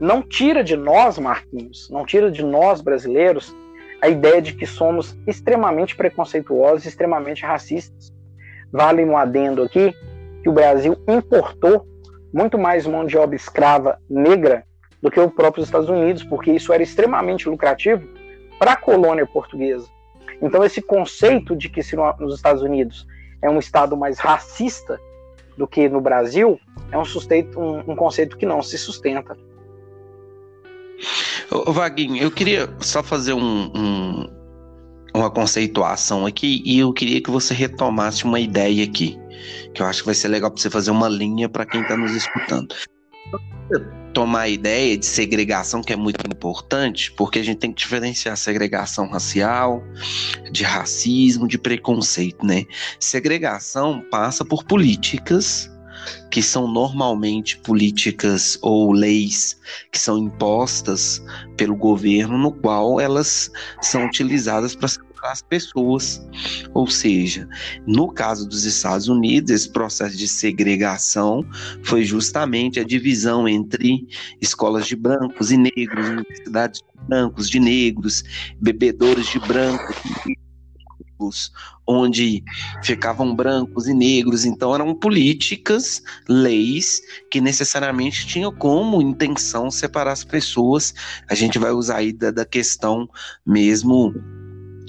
[0.00, 3.54] não tira de nós, Marquinhos, não tira de nós brasileiros
[4.02, 8.12] a ideia de que somos extremamente preconceituosos, extremamente racistas.
[8.70, 9.94] Vale um adendo aqui
[10.42, 11.86] que o Brasil importou
[12.32, 14.64] muito mais mão de obra escrava negra
[15.02, 18.06] do que o próprio Estados Unidos, porque isso era extremamente lucrativo
[18.58, 19.88] para a colônia portuguesa.
[20.40, 23.06] Então, esse conceito de que se nos Estados Unidos
[23.42, 25.00] é um Estado mais racista
[25.56, 26.60] do que no Brasil
[26.92, 29.36] é um, susteito, um, um conceito que não se sustenta.
[31.50, 34.26] Ô, Vaguinho, eu queria só fazer um, um,
[35.14, 39.18] uma conceituação aqui e eu queria que você retomasse uma ideia aqui,
[39.72, 41.96] que eu acho que vai ser legal para você fazer uma linha para quem está
[41.96, 42.74] nos escutando.
[44.16, 48.34] Tomar a ideia de segregação, que é muito importante, porque a gente tem que diferenciar
[48.34, 49.84] segregação racial,
[50.50, 52.64] de racismo, de preconceito, né?
[52.98, 55.70] Segregação passa por políticas
[56.30, 59.58] que são normalmente políticas ou leis
[59.92, 61.22] que são impostas
[61.54, 63.50] pelo governo, no qual elas
[63.82, 64.88] são utilizadas para
[65.32, 66.20] as pessoas.
[66.74, 67.48] Ou seja,
[67.86, 71.44] no caso dos Estados Unidos, esse processo de segregação
[71.82, 74.06] foi justamente a divisão entre
[74.40, 78.24] escolas de brancos e negros, universidades de brancos, de negros,
[78.60, 79.94] bebedores de brancos,
[81.86, 82.42] onde
[82.82, 90.24] ficavam brancos e negros, então eram políticas, leis que necessariamente tinham como intenção separar as
[90.24, 90.94] pessoas.
[91.28, 93.08] A gente vai usar aí da, da questão
[93.46, 94.14] mesmo,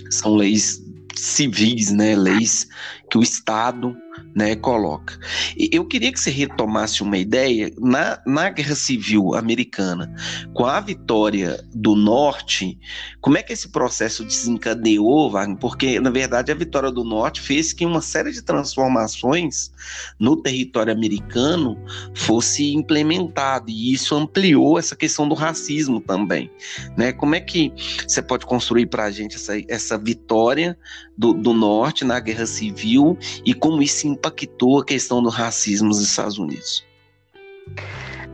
[0.10, 0.82] são leis
[1.16, 2.68] civis, né, leis
[3.10, 3.96] que o Estado
[4.38, 5.18] né, coloca.
[5.58, 10.14] Eu queria que você retomasse uma ideia na, na Guerra Civil Americana,
[10.54, 12.78] com a vitória do Norte,
[13.20, 15.58] como é que esse processo desencadeou, Wagner?
[15.58, 19.72] Porque, na verdade, a vitória do Norte fez que uma série de transformações
[20.20, 21.76] no território americano
[22.14, 26.52] fosse implementada, e isso ampliou essa questão do racismo também.
[26.96, 27.12] Né?
[27.12, 27.74] Como é que
[28.08, 30.78] você pode construir para a gente essa, essa vitória
[31.18, 36.02] do, do Norte na Guerra Civil e como isso impactou a questão do racismo nos
[36.02, 36.86] Estados Unidos?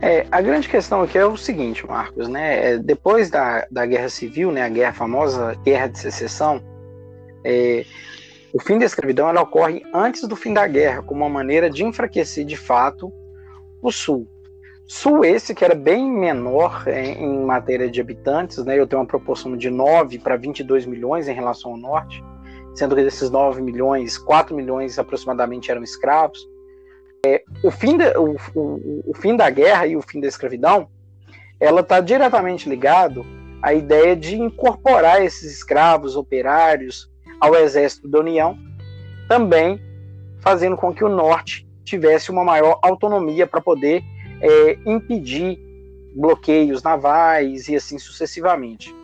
[0.00, 2.72] É, a grande questão aqui é o seguinte, Marcos, né?
[2.72, 6.62] É, depois da, da Guerra Civil, né, a guerra a famosa Guerra de Secessão,
[7.42, 7.84] é,
[8.52, 11.84] o fim da escravidão ela ocorre antes do fim da guerra, como uma maneira de
[11.84, 13.12] enfraquecer de fato
[13.82, 14.28] o Sul.
[14.86, 18.78] Sul esse que era bem menor é, em matéria de habitantes, né?
[18.78, 22.22] Eu tenho uma proporção de 9 para 22 milhões em relação ao Norte
[22.74, 26.38] sendo que desses 9 milhões, 4 milhões aproximadamente eram escravos.
[27.24, 30.88] É, o, fim de, o, o, o, fim da guerra e o fim da escravidão
[31.58, 33.24] ela está diretamente ligado
[33.62, 37.10] à ideia de incorporar esses escravos operários
[37.40, 38.58] ao exército da União,
[39.26, 39.80] também
[40.40, 44.02] fazendo com que o norte tivesse uma maior autonomia para poder
[44.40, 45.58] é, impedir
[46.14, 48.94] bloqueios navais e assim sucessivamente.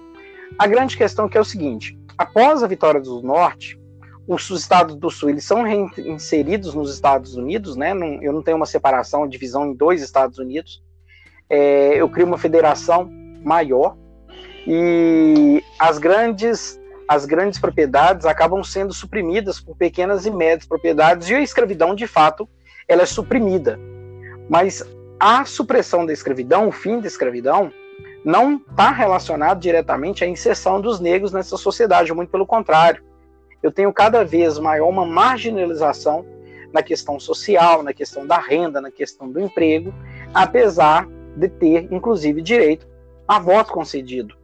[0.58, 3.80] A grande questão que é o seguinte: após a vitória do norte,
[4.28, 7.94] os estados do sul eles são reinseridos nos Estados Unidos, né?
[7.94, 10.82] Não, eu não tenho uma separação, divisão em dois Estados Unidos.
[11.48, 13.10] É, eu crio uma federação
[13.42, 13.96] maior
[14.66, 16.78] e as grandes
[17.08, 22.06] as grandes propriedades acabam sendo suprimidas por pequenas e médias propriedades e a escravidão de
[22.06, 22.46] fato
[22.86, 23.80] ela é suprimida.
[24.48, 24.84] Mas
[25.18, 27.72] a supressão da escravidão, o fim da escravidão,
[28.24, 33.02] não está relacionado diretamente à inserção dos negros nessa sociedade, muito pelo contrário.
[33.62, 36.24] Eu tenho cada vez maior uma marginalização
[36.72, 39.92] na questão social, na questão da renda, na questão do emprego,
[40.32, 41.06] apesar
[41.36, 42.86] de ter, inclusive, direito
[43.26, 44.36] a voto concedido.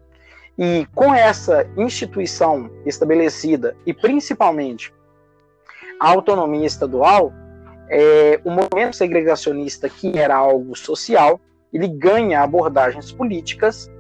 [0.59, 4.93] E com essa instituição estabelecida, e principalmente
[6.01, 7.33] a autonomia estadual,
[7.89, 11.41] é, o movimento segregacionista, que era algo social,
[11.77, 13.91] ele ganha abordagens políticas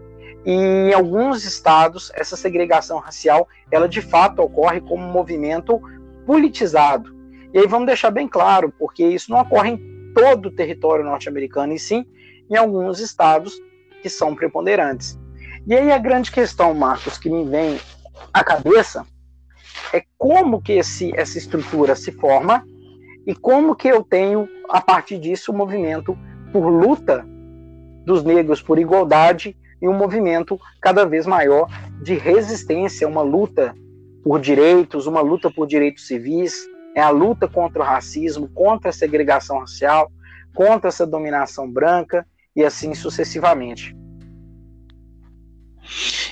[0.46, 5.78] e em alguns estados essa segregação racial ela de fato ocorre como um movimento
[6.24, 7.14] politizado.
[7.52, 11.74] E aí vamos deixar bem claro, porque isso não ocorre em todo o território norte-americano,
[11.74, 12.06] e sim
[12.50, 13.60] em alguns estados
[14.02, 15.18] que são preponderantes.
[15.66, 17.78] E aí a grande questão, Marcos, que me vem
[18.32, 19.06] à cabeça
[19.92, 22.64] é como que esse, essa estrutura se forma
[23.26, 26.16] e como que eu tenho, a partir disso, o um movimento
[26.52, 27.26] por luta
[28.06, 31.68] dos negros por igualdade e um movimento cada vez maior
[32.02, 33.74] de resistência, uma luta
[34.22, 36.54] por direitos, uma luta por direitos civis,
[36.94, 40.10] é a luta contra o racismo, contra a segregação racial,
[40.54, 43.94] contra essa dominação branca e assim sucessivamente.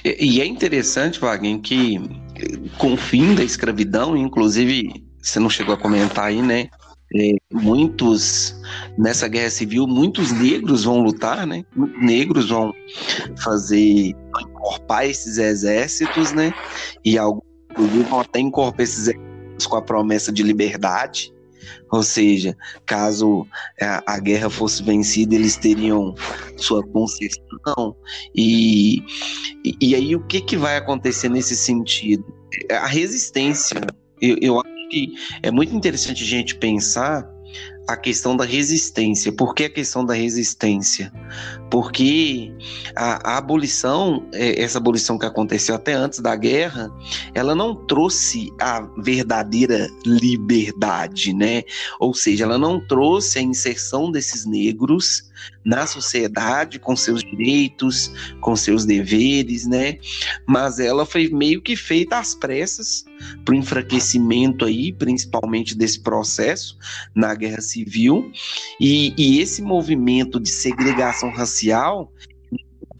[0.05, 1.99] E é interessante, Wagner, que
[2.79, 6.69] com o fim da escravidão, inclusive, você não chegou a comentar aí, né?
[7.17, 8.61] É, muitos
[8.99, 11.65] nessa guerra civil, muitos negros vão lutar, né?
[12.01, 12.73] Negros vão
[13.43, 16.53] fazer incorporar esses exércitos, né?
[17.05, 17.45] E alguns
[18.09, 21.33] vão até incorporar esses exércitos com a promessa de liberdade.
[21.91, 23.47] Ou seja, caso
[23.81, 26.15] a, guerra fosse vencida, eles teriam
[26.57, 27.97] sua concessão.
[28.35, 29.03] E,
[29.81, 32.25] e, aí, o que, que vai acontecer nesse sentido?
[32.71, 33.81] A resistência.
[34.21, 37.29] Eu, eu que é muito interessante a gente pensar
[37.87, 39.31] a questão da resistência.
[39.31, 41.13] Por que a questão da resistência?
[41.71, 42.53] Porque
[42.97, 46.91] a, a, abolição, é, essa abolição que aconteceu até antes da guerra,
[47.35, 51.63] ela não trouxe a verdadeira liberdade, né?
[52.01, 55.25] Ou seja, ela não trouxe a inserção desses negros
[55.65, 59.99] na sociedade com seus direitos, com seus deveres, né?
[60.47, 63.05] Mas ela foi meio que feita às pressas
[63.45, 66.77] para o enfraquecimento aí, principalmente desse processo
[67.15, 68.31] na Guerra Civil,
[68.79, 72.13] e, e esse movimento de segregação racial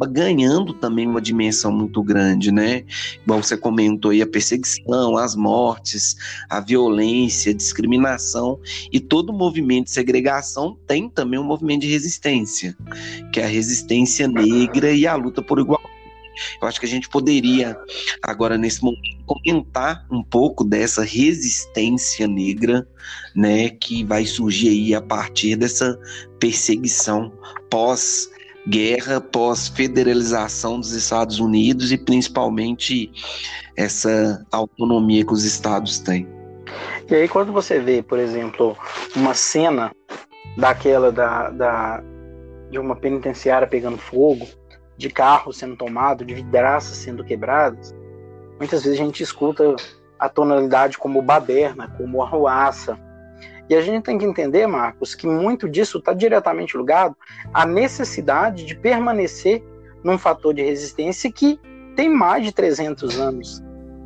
[0.01, 2.85] ganhando também uma dimensão muito grande, né?
[3.23, 6.17] Igual você comentou aí, a perseguição, as mortes,
[6.51, 8.59] a violência, a discriminação
[8.93, 12.77] e todo movimento de segregação tem também um movimento de resistência,
[13.33, 15.95] que é a resistência negra e a luta por igualdade.
[16.61, 17.77] Eu acho que a gente poderia,
[18.23, 22.87] agora nesse momento, comentar um pouco dessa resistência negra,
[23.35, 25.99] né, que vai surgir aí a partir dessa
[26.41, 27.33] perseguição
[27.71, 28.29] pós
[28.67, 33.11] guerra pós-federalização dos Estados Unidos e principalmente
[33.77, 36.27] essa autonomia que os estados têm.
[37.11, 38.77] E aí quando você vê, por exemplo,
[39.15, 39.93] uma cena
[40.57, 42.03] daquela da, da
[42.71, 44.47] de uma penitenciária pegando fogo,
[44.97, 47.95] de carro sendo tomado, de vidraças sendo quebradas,
[48.59, 49.77] muitas vezes a gente escuta
[50.19, 52.99] a tonalidade como baderna, como arruaça,
[53.69, 57.17] e a gente tem que entender, Marcos, que muito disso está diretamente ligado
[57.53, 59.63] à necessidade de permanecer
[60.03, 61.59] num fator de resistência que
[61.97, 63.63] tem mais de 300 anos.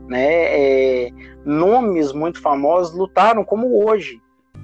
[0.06, 0.26] Né?
[0.30, 1.10] É,
[1.44, 4.20] nomes muito famosos lutaram como hoje.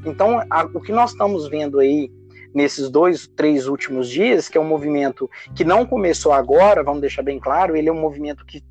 [0.06, 2.10] Então, a, o que nós estamos vendo aí
[2.54, 7.22] nesses dois, três últimos dias, que é um movimento que não começou agora, vamos deixar
[7.22, 8.62] bem claro, ele é um movimento que,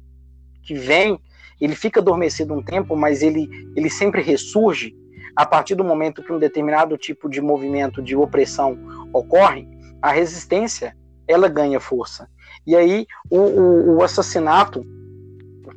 [0.62, 1.20] que vem,
[1.60, 4.96] ele fica adormecido um tempo, mas ele, ele sempre ressurge
[5.36, 8.78] a partir do momento que um determinado tipo de movimento de opressão
[9.12, 9.68] ocorre,
[10.02, 10.96] a resistência
[11.28, 12.28] ela ganha força.
[12.66, 14.86] E aí o, o, o assassinato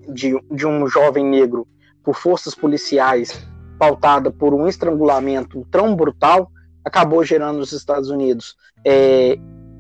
[0.09, 1.67] de, de um jovem negro
[2.03, 3.47] por forças policiais
[3.79, 6.51] pautada por um estrangulamento tão brutal
[6.85, 9.37] acabou gerando nos Estados Unidos é,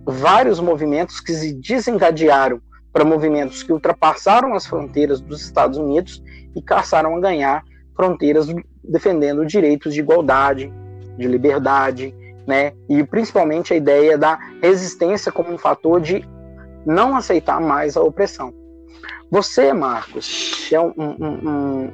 [0.06, 2.60] vários movimentos que se desencadearam
[2.92, 6.22] para movimentos que ultrapassaram as fronteiras dos Estados Unidos
[6.54, 7.62] e caçaram a ganhar
[7.94, 8.48] fronteiras
[8.88, 10.72] defendendo direitos de igualdade,
[11.16, 12.14] de liberdade,
[12.46, 12.72] né?
[12.88, 16.24] E principalmente a ideia da resistência como um fator de
[16.84, 18.54] não aceitar mais a opressão.
[19.30, 21.92] Você, Marcos, que é um, um, um,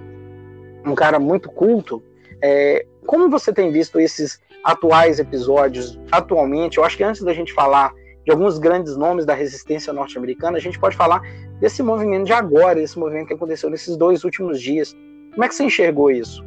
[0.87, 2.03] um cara muito culto,
[2.43, 6.77] é, como você tem visto esses atuais episódios atualmente?
[6.79, 7.93] Eu acho que antes da gente falar
[8.25, 11.23] de alguns grandes nomes da resistência norte-americana, a gente pode falar
[11.59, 14.95] desse movimento de agora, desse movimento que aconteceu nesses dois últimos dias.
[15.33, 16.45] Como é que você enxergou isso?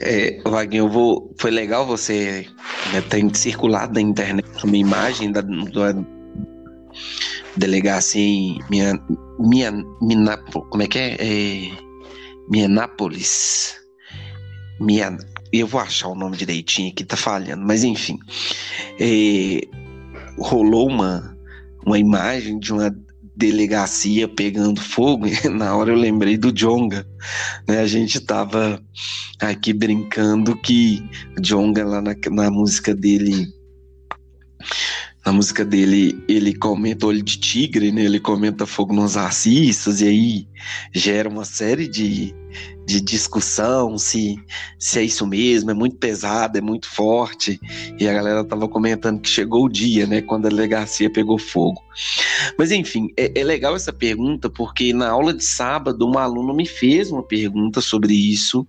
[0.00, 0.40] É,
[0.72, 1.34] eu vou.
[1.38, 2.46] Foi legal você
[2.92, 5.94] né, ter circulado na internet uma imagem da, da
[7.56, 9.00] delegacia em minha,
[9.38, 11.16] minha, minha, como é que é?
[11.18, 11.70] é
[12.48, 13.74] Mianápolis.
[14.78, 15.16] Minha,
[15.52, 18.18] eu vou achar o nome direitinho aqui, tá falhando, mas enfim.
[19.00, 19.60] É,
[20.38, 21.36] rolou uma,
[21.84, 22.94] uma imagem de uma
[23.36, 27.06] delegacia pegando fogo, na hora eu lembrei do Jonga.
[27.68, 27.80] Né?
[27.80, 28.82] A gente tava
[29.40, 31.04] aqui brincando que
[31.40, 33.46] Jonga lá na, na música dele.
[35.24, 38.04] Na música dele, ele comenta olho de tigre, né?
[38.04, 40.48] Ele comenta fogo nos racistas, e aí
[40.94, 42.32] gera uma série de,
[42.86, 44.36] de discussão se,
[44.78, 47.58] se é isso mesmo, é muito pesado, é muito forte.
[47.98, 51.82] E a galera tava comentando que chegou o dia, né, quando a delegacia pegou fogo.
[52.56, 56.66] Mas enfim, é, é legal essa pergunta porque na aula de sábado um aluno me
[56.66, 58.64] fez uma pergunta sobre isso,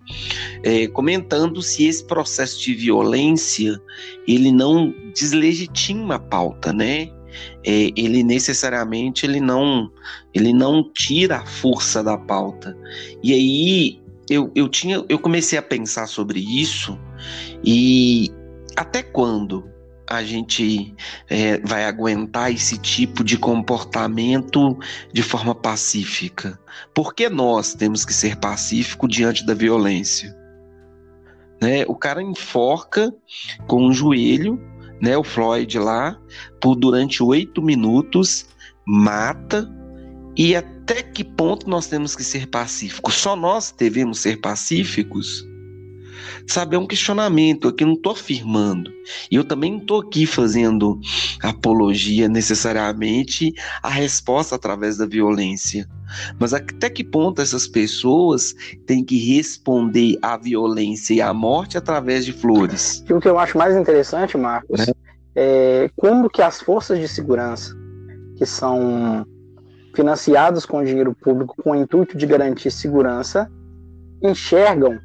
[0.64, 3.80] é, comentando se esse processo de violência
[4.26, 7.10] ele não deslegitima a pauta, né?
[7.64, 9.90] Ele necessariamente ele não
[10.34, 12.76] ele não tira a força da pauta.
[13.22, 16.98] E aí eu, eu tinha eu comecei a pensar sobre isso
[17.64, 18.30] e
[18.76, 19.64] até quando
[20.08, 20.94] a gente
[21.28, 24.78] é, vai aguentar esse tipo de comportamento
[25.12, 26.58] de forma pacífica?
[26.94, 30.34] Por que nós temos que ser pacíficos diante da violência?
[31.60, 31.84] Né?
[31.86, 33.12] O cara enforca
[33.66, 34.58] com o um joelho
[35.00, 36.18] né, o Floyd lá,
[36.60, 38.46] por durante oito minutos,
[38.86, 39.68] mata.
[40.36, 43.14] E até que ponto nós temos que ser pacíficos?
[43.14, 45.47] Só nós devemos ser pacíficos?
[46.46, 48.90] Sabe, é um questionamento aqui, não estou afirmando.
[49.30, 50.98] E eu também não estou aqui fazendo
[51.42, 53.52] apologia necessariamente
[53.82, 55.86] à resposta através da violência.
[56.38, 58.54] Mas até que ponto essas pessoas
[58.86, 63.04] têm que responder à violência e à morte através de flores?
[63.08, 64.92] E o que eu acho mais interessante, Marcos, né?
[65.34, 67.74] é como que as forças de segurança,
[68.36, 69.26] que são
[69.94, 73.50] financiadas com dinheiro público com o intuito de garantir segurança,
[74.22, 74.98] enxergam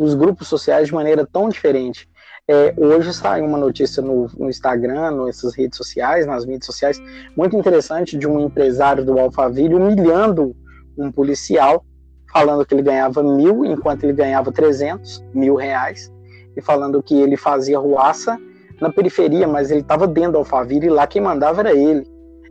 [0.00, 2.08] os grupos sociais de maneira tão diferente.
[2.48, 6.98] É, hoje saiu uma notícia no, no, Instagram, nessas redes sociais, nas mídias sociais,
[7.36, 10.56] muito interessante de um empresário do Alphaville humilhando
[10.96, 11.84] um policial,
[12.32, 16.10] falando que ele ganhava mil, enquanto ele ganhava 300 mil reais,
[16.56, 18.38] e falando que ele fazia ruaça
[18.80, 22.06] na periferia, mas ele estava dentro do Alphaville e lá quem mandava era ele.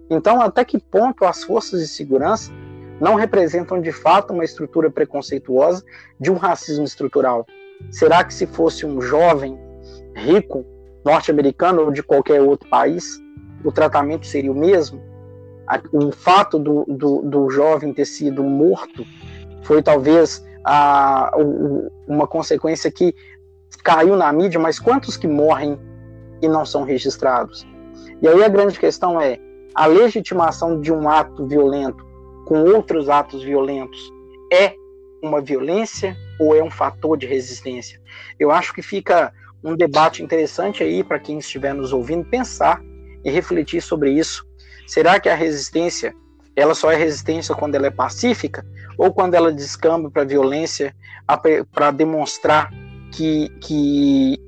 [0.08, 2.52] Então, até que ponto as forças de segurança
[3.00, 5.84] não representam de fato uma estrutura preconceituosa
[6.20, 7.46] de um racismo estrutural.
[7.92, 9.58] Será que se fosse um jovem
[10.16, 10.66] rico,
[11.06, 13.20] norte-americano ou de qualquer outro país,
[13.64, 15.02] o tratamento seria o mesmo?
[15.94, 19.06] O fato do, do, do jovem ter sido morto
[19.64, 21.32] foi talvez a,
[22.08, 23.14] uma consequência que
[23.84, 25.80] caiu na mídia, mas quantos que morrem
[26.42, 27.66] e não são registrados?
[28.22, 29.38] E aí a grande questão é
[29.74, 32.09] a legitimação de um ato violento
[32.50, 34.12] com outros atos violentos
[34.52, 34.74] é
[35.22, 38.02] uma violência ou é um fator de resistência?
[38.40, 39.32] Eu acho que fica
[39.64, 42.82] um debate interessante aí para quem estiver nos ouvindo pensar
[43.24, 44.44] e refletir sobre isso.
[44.88, 46.12] Será que a resistência
[46.56, 48.66] ela só é resistência quando ela é pacífica
[48.98, 50.96] ou quando ela descamba para violência
[51.72, 52.72] para demonstrar
[53.12, 54.40] que, que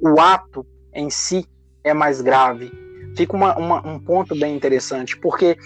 [0.00, 1.44] o ato em si
[1.84, 2.72] é mais grave?
[3.14, 5.58] Fica uma, uma, um ponto bem interessante, porque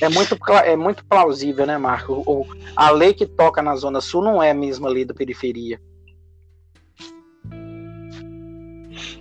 [0.00, 2.22] é muito, é muito plausível, né, Marco?
[2.26, 5.80] O, a lei que toca na Zona Sul não é a mesma lei da periferia.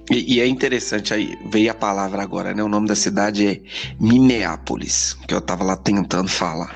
[0.10, 2.64] E, e, é interessante, aí veio a palavra agora, né?
[2.64, 3.62] O nome da cidade é
[4.00, 6.74] Minneapolis, que eu tava lá tentando falar.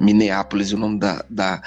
[0.00, 1.62] Minneapolis, o nome da, da,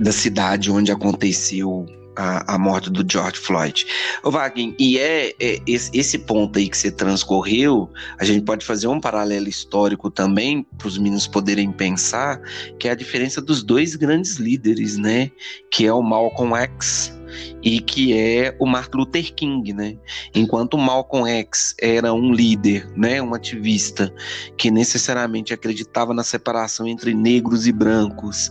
[0.00, 1.86] da cidade onde aconteceu
[2.20, 3.86] a, a morte do George Floyd.
[4.22, 8.88] Ô Wagner, e é, é esse, ponto aí que você transcorreu, a gente pode fazer
[8.88, 12.40] um paralelo histórico também, para os meninos poderem pensar,
[12.78, 15.30] que é a diferença dos dois grandes líderes, né?
[15.70, 17.19] Que é o Malcolm X
[17.62, 19.96] e que é o Martin Luther King, né?
[20.34, 24.12] Enquanto Malcolm X era um líder, né, um ativista
[24.56, 28.50] que necessariamente acreditava na separação entre negros e brancos,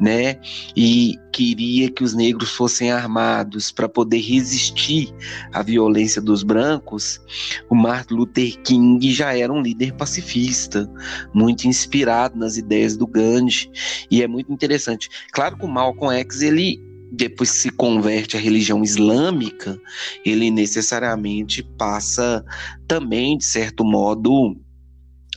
[0.00, 0.38] né?
[0.76, 5.12] E queria que os negros fossem armados para poder resistir
[5.52, 7.20] à violência dos brancos,
[7.68, 10.90] o Martin Luther King já era um líder pacifista,
[11.32, 13.70] muito inspirado nas ideias do Gandhi,
[14.10, 15.08] e é muito interessante.
[15.32, 19.80] Claro que o Malcolm X ele depois se converte à religião islâmica,
[20.24, 22.44] ele necessariamente passa
[22.86, 24.56] também, de certo modo,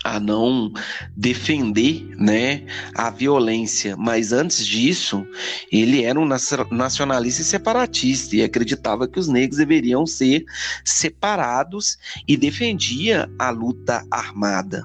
[0.03, 0.71] a não
[1.15, 3.95] defender né, a violência.
[3.95, 5.25] Mas antes disso,
[5.71, 6.27] ele era um
[6.71, 10.43] nacionalista e separatista e acreditava que os negros deveriam ser
[10.83, 11.97] separados
[12.27, 14.83] e defendia a luta armada.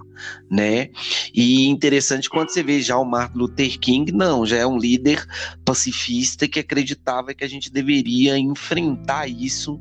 [0.51, 0.91] Né?
[1.33, 5.25] E interessante quando você vê já o Martin Luther King, não, já é um líder
[5.65, 9.81] pacifista que acreditava que a gente deveria enfrentar isso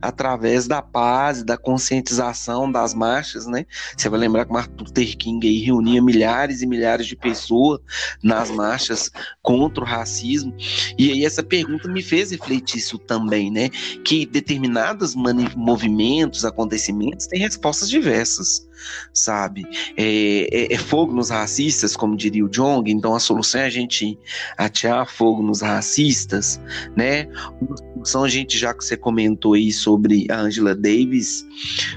[0.00, 3.66] através da paz, da conscientização das marchas, né?
[3.96, 7.80] Você vai lembrar que Martin Luther King aí reunia milhares e milhares de pessoas
[8.22, 9.10] nas marchas
[9.42, 10.54] contra o racismo.
[10.98, 13.68] E aí essa pergunta me fez refletir isso também, né?
[14.04, 18.65] Que determinados movimentos, acontecimentos têm respostas diversas
[19.12, 19.64] sabe?
[19.96, 23.70] É, é, é, fogo nos racistas, como diria o Jong, então a solução é a
[23.70, 24.18] gente
[24.56, 26.60] atear fogo nos racistas,
[26.96, 27.26] né?
[27.60, 31.44] Uma solução, a gente, já que você comentou aí sobre a Angela Davis,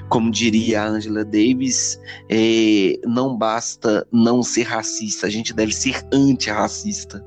[0.08, 6.02] como diria a Angela Davis, é, não basta não ser racista, a gente deve ser
[6.12, 7.24] antirracista,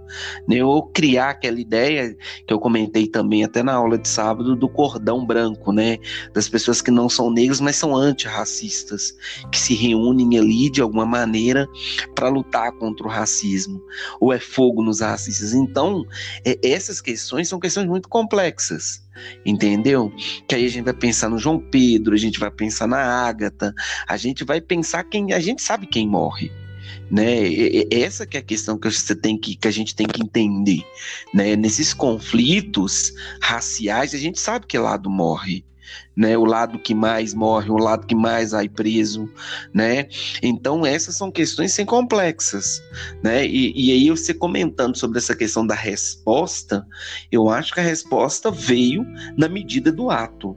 [0.47, 0.63] né?
[0.63, 2.15] Ou criar aquela ideia
[2.47, 5.97] que eu comentei também até na aula de sábado do cordão branco, né?
[6.33, 9.15] Das pessoas que não são negras, mas são antirracistas
[9.51, 11.67] que se reúnem ali de alguma maneira
[12.15, 13.81] para lutar contra o racismo,
[14.19, 15.53] ou é fogo nos racistas.
[15.53, 16.05] Então,
[16.45, 19.03] é, essas questões são questões muito complexas
[19.45, 20.11] entendeu?
[20.47, 23.73] Que aí a gente vai pensar no João Pedro, a gente vai pensar na Ágata,
[24.07, 26.51] a gente vai pensar quem a gente sabe quem morre.
[27.11, 27.85] Né?
[27.91, 30.81] Essa que é a questão que você tem que, que a gente tem que entender,
[31.33, 31.55] né?
[31.55, 35.63] Nesses conflitos raciais, a gente sabe que lado morre,
[36.15, 36.37] né?
[36.37, 39.29] O lado que mais morre, o lado que mais vai preso,
[39.73, 40.07] né?
[40.41, 42.81] Então essas são questões sem complexas,
[43.23, 43.45] né?
[43.45, 46.85] E, e aí você comentando sobre essa questão da resposta,
[47.31, 49.05] eu acho que a resposta veio
[49.37, 50.55] na medida do ato,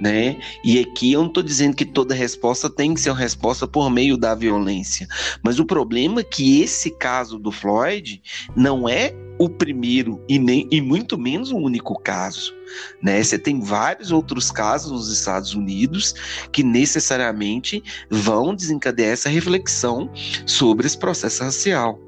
[0.00, 0.38] né?
[0.64, 3.90] E aqui eu não estou dizendo que toda resposta tem que ser uma resposta por
[3.90, 5.06] meio da violência,
[5.42, 8.22] mas o problema é que esse caso do Floyd
[8.54, 12.54] não é o primeiro e nem e muito menos o único caso,
[13.02, 13.22] né?
[13.22, 16.14] Você tem vários outros casos nos Estados Unidos
[16.52, 20.10] que necessariamente vão desencadear essa reflexão
[20.46, 21.98] sobre esse processo racial,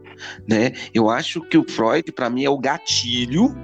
[0.47, 0.73] né?
[0.95, 3.55] Eu acho que o Freud para mim é o gatilho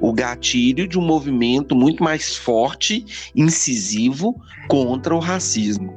[0.00, 3.04] o gatilho de um movimento muito mais forte,
[3.34, 5.94] incisivo contra o racismo,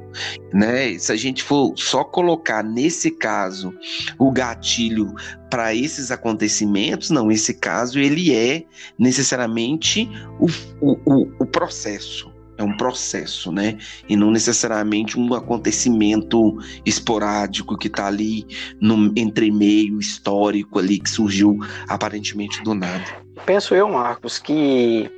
[0.52, 0.98] né?
[0.98, 3.74] Se a gente for só colocar nesse caso
[4.18, 5.14] o gatilho
[5.50, 8.64] para esses acontecimentos, não, esse caso ele é
[8.98, 10.08] necessariamente
[10.40, 10.46] o,
[10.80, 12.31] o, o processo,
[12.62, 13.78] é um processo, né?
[14.08, 18.46] E não necessariamente um acontecimento esporádico que está ali
[18.80, 21.58] no entremeio histórico ali que surgiu
[21.88, 23.04] aparentemente do nada.
[23.44, 25.10] Penso eu, Marcos, que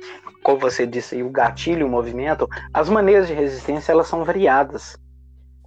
[0.45, 4.95] como você disse, o gatilho, o movimento, as maneiras de resistência elas são variadas.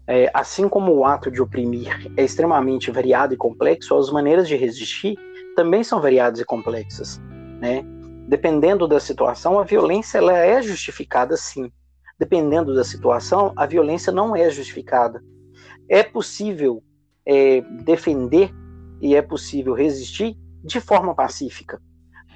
[0.07, 4.55] É, assim como o ato de oprimir é extremamente variado e complexo, as maneiras de
[4.55, 5.19] resistir
[5.57, 7.21] também são variadas e complexas,
[7.61, 7.85] né?
[8.29, 11.73] Dependendo da situação, a violência ela é justificada sim.
[12.19, 15.25] Dependendo da situação, a violência não é justificada.
[15.89, 16.83] É possível
[17.25, 18.53] é, defender
[19.01, 21.81] e é possível resistir de forma pacífica.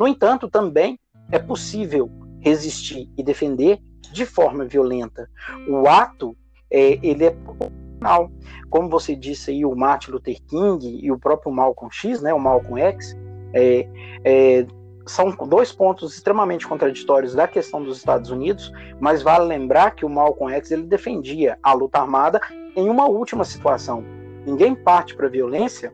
[0.00, 0.98] No entanto, também
[1.30, 3.78] é possível resistir e defender
[4.12, 5.28] de forma violenta.
[5.68, 6.34] O ato
[6.70, 8.32] é, ele é proporcional.
[8.70, 12.40] Como você disse aí, o Martin Luther King e o próprio Malcolm X, né, o
[12.40, 13.14] Malcolm X,
[13.52, 13.86] é,
[14.24, 14.66] é,
[15.06, 20.08] são dois pontos extremamente contraditórios da questão dos Estados Unidos, mas vale lembrar que o
[20.08, 22.40] Malcolm X ele defendia a luta armada
[22.76, 24.04] em uma última situação.
[24.46, 25.92] Ninguém parte para a violência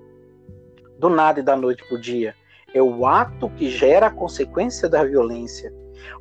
[0.98, 2.34] do nada e da noite para o dia.
[2.74, 5.72] É o ato que gera a consequência da violência.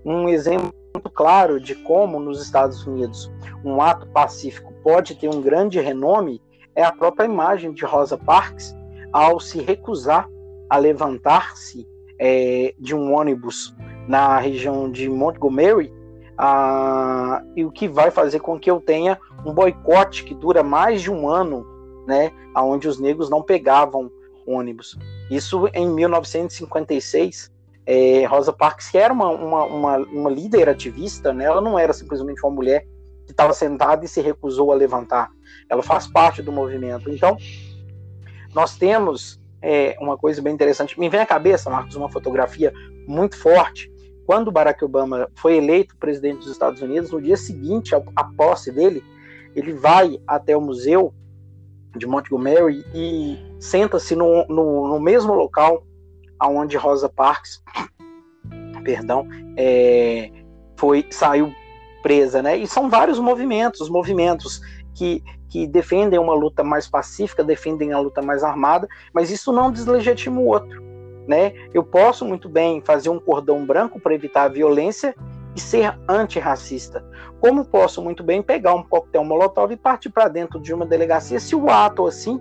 [0.06, 3.32] Um exemplo muito claro de como nos Estados Unidos
[3.64, 6.42] um ato pacífico pode ter um grande renome
[6.76, 8.76] é a própria imagem de Rosa Parks
[9.12, 10.28] ao se recusar
[10.70, 11.88] a levantar-se
[12.20, 13.76] é, de um ônibus
[14.08, 15.94] na região de Montgomery,
[16.38, 21.02] ah, e o que vai fazer com que eu tenha um boicote que dura mais
[21.02, 21.66] de um ano,
[22.08, 24.12] né, onde os negros não pegavam
[24.46, 24.98] ônibus.
[25.30, 27.52] Isso em 1956,
[27.90, 31.46] É, Rosa Parks, que era uma, uma, uma, uma, líder ativista, né?
[31.46, 32.86] ela não era simplesmente uma mulher
[33.26, 35.30] que estava sentada e se recusou a levantar.
[35.70, 37.10] Ela faz parte do movimento.
[37.10, 37.38] Então,
[38.54, 41.00] nós temos é, uma coisa bem interessante.
[41.00, 42.74] Me vem à cabeça, Marcos, uma fotografia
[43.08, 43.92] muito forte.
[44.26, 49.04] Quando Barack Obama foi eleito presidente dos Estados Unidos, no dia seguinte à posse dele,
[49.56, 51.14] ele vai até o museu
[51.96, 55.84] de Montgomery e senta-se no, no, no, mesmo local
[56.38, 57.64] aonde Rosa Parks,
[58.84, 60.30] perdão, é,
[60.78, 61.52] foi saiu
[62.04, 62.58] presa, né?
[62.58, 64.62] E são vários movimentos, movimentos
[64.94, 69.72] que, que defendem uma luta mais pacífica, defendem a luta mais armada, mas isso não
[69.72, 70.84] deslegitima o outro,
[71.28, 71.54] né?
[71.74, 75.16] Eu posso muito bem fazer um cordão branco para evitar a violência
[75.56, 77.04] e ser antirracista.
[77.40, 81.40] Como posso muito bem pegar um coquetel molotov e partir para dentro de uma delegacia
[81.40, 82.40] se o ato assim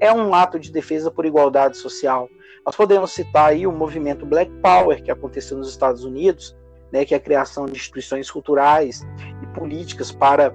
[0.00, 2.28] é um ato de defesa por igualdade social.
[2.64, 6.56] Nós podemos citar aí o movimento Black Power que aconteceu nos Estados Unidos,
[6.90, 9.06] né, que é a criação de instituições culturais
[9.42, 10.54] e políticas para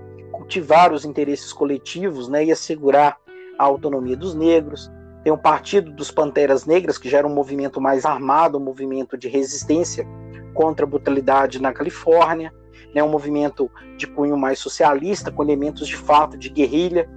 [0.50, 3.18] cultivar os interesses coletivos né, e assegurar
[3.56, 4.92] a autonomia dos negros.
[5.24, 9.16] Tem o Partido dos Panteras Negras, que já era um movimento mais armado, um movimento
[9.16, 10.08] de resistência
[10.56, 12.52] contra a brutalidade na Califórnia,
[12.96, 17.08] né, um movimento de cunho mais socialista, com elementos de fato de guerrilha.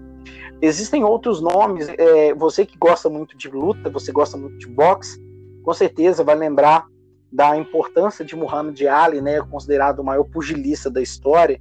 [0.60, 5.18] Existem outros nomes, é, você que gosta muito de luta, você gosta muito de boxe,
[5.62, 6.86] com certeza vai lembrar
[7.32, 11.58] da importância de Muhammad Ali, né, considerado o maior pugilista da história,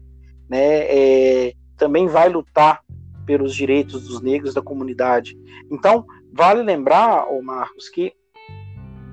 [0.50, 2.84] né, é, também vai lutar
[3.26, 5.36] pelos direitos dos negros da comunidade.
[5.72, 8.14] Então, vale lembrar, oh Marcos, que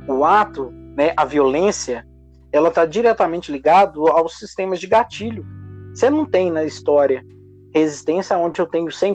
[0.06, 2.06] o ato, né, a violência,
[2.52, 5.46] ela está diretamente ligado aos sistemas de gatilho.
[5.94, 7.24] Você não tem na história
[7.72, 9.14] resistência onde eu tenho 100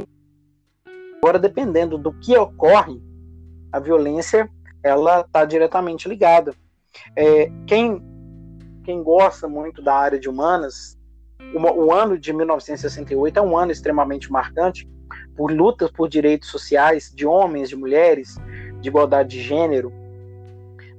[1.22, 2.99] agora dependendo do que ocorre,
[3.72, 4.49] a violência
[4.84, 6.56] ela está diretamente ligada.
[7.16, 8.01] É, quem
[8.84, 10.97] quem gosta muito da área de humanas,
[11.56, 14.89] o, ano de 1968 é um ano extremamente marcante
[15.36, 18.38] por lutas por direitos sociais de homens, de mulheres,
[18.82, 19.91] de igualdade de gênero,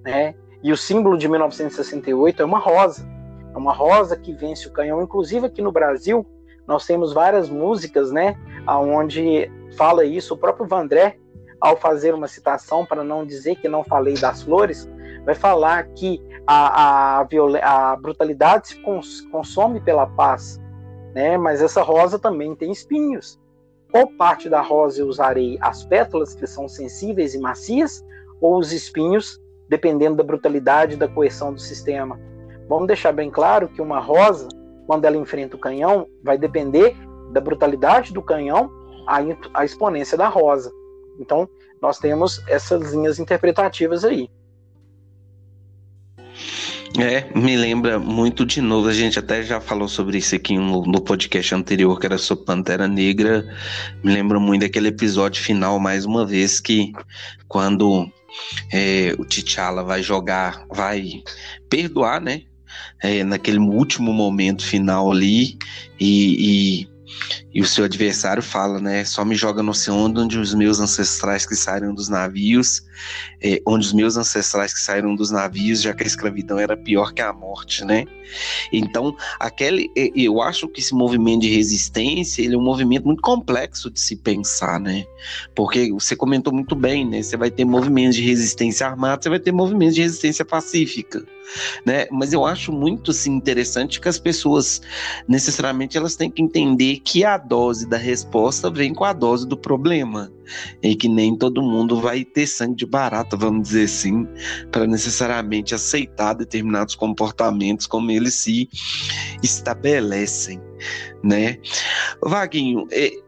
[0.02, 0.34] né?
[0.62, 3.06] E o símbolo de 1968 é uma rosa.
[3.54, 5.02] É uma rosa que vence o canhão.
[5.02, 6.26] Inclusive aqui no Brasil,
[6.66, 8.36] nós temos várias músicas, né?
[8.66, 10.34] Onde fala isso.
[10.34, 11.18] O próprio Vandré,
[11.60, 14.88] ao fazer uma citação, para não dizer que não falei das flores,
[15.24, 20.60] vai falar que a, a, a brutalidade se cons consome pela paz,
[21.14, 21.38] né?
[21.38, 23.40] Mas essa rosa também tem espinhos.
[23.90, 25.56] Qual parte da rosa eu usarei?
[25.60, 28.04] As pétalas, que são sensíveis e macias,
[28.40, 32.18] ou os espinhos, dependendo da brutalidade da coerção do sistema.
[32.68, 34.48] Vamos deixar bem claro que uma rosa,
[34.86, 36.94] quando ela enfrenta o canhão, vai depender
[37.32, 38.70] da brutalidade do canhão,
[39.06, 39.20] a,
[39.54, 40.72] a exponência da rosa.
[41.18, 41.48] Então,
[41.80, 44.28] nós temos essas linhas interpretativas aí.
[46.96, 50.82] É, me lembra muito de novo, a gente até já falou sobre isso aqui no,
[50.82, 53.44] no, podcast anterior, que era sobre Pantera Negra.
[54.02, 56.92] Me lembra muito daquele episódio final, mais uma vez, que
[57.48, 58.08] quando
[58.72, 61.22] é, o T'Challa vai jogar, vai
[61.68, 62.42] perdoar, né?
[63.02, 65.58] É, naquele último momento final ali
[65.98, 66.88] e, e
[67.54, 69.04] e o seu adversário fala, né?
[69.04, 72.82] Só me joga no oceano onde os meus ancestrais que saíram dos navios,
[73.40, 77.12] é, onde os meus ancestrais que saíram dos navios, já que a escravidão era pior
[77.12, 78.06] que a morte, né?
[78.72, 83.90] Então, aquele, eu acho que esse movimento de resistência, ele é um movimento muito complexo
[83.90, 85.04] de se pensar, né?
[85.54, 87.22] Porque você comentou muito bem, né?
[87.22, 91.24] Você vai ter movimentos de resistência armada, você vai ter movimentos de resistência pacífica,
[91.84, 92.06] né?
[92.10, 94.82] Mas eu acho muito assim, interessante que as pessoas
[95.28, 99.56] necessariamente elas têm que entender que a dose da resposta vem com a dose do
[99.56, 100.32] problema.
[100.82, 104.26] E que nem todo mundo vai ter sangue de barata, vamos dizer assim,
[104.70, 108.68] para necessariamente aceitar determinados comportamentos como eles se
[109.42, 110.60] estabelecem,
[111.22, 111.58] né?
[112.22, 112.86] Vaguinho,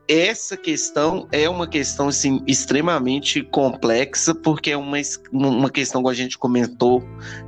[0.09, 4.98] essa questão é uma questão assim extremamente complexa porque é uma,
[5.32, 7.02] uma questão que a gente comentou,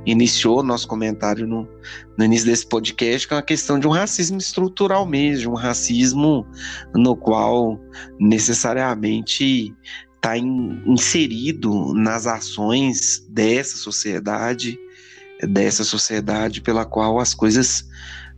[0.05, 1.67] iniciou nosso comentário no,
[2.17, 6.45] no início desse podcast, que é uma questão de um racismo estrutural mesmo, um racismo
[6.93, 7.79] no qual
[8.19, 9.73] necessariamente
[10.15, 14.77] está in, inserido nas ações dessa sociedade,
[15.47, 17.87] dessa sociedade pela qual as coisas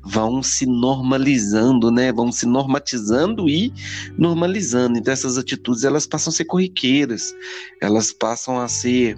[0.03, 2.11] vão se normalizando, né?
[2.11, 3.73] Vão se normatizando e
[4.17, 4.97] normalizando.
[4.97, 7.33] Então essas atitudes elas passam a ser corriqueiras,
[7.81, 9.17] elas passam a ser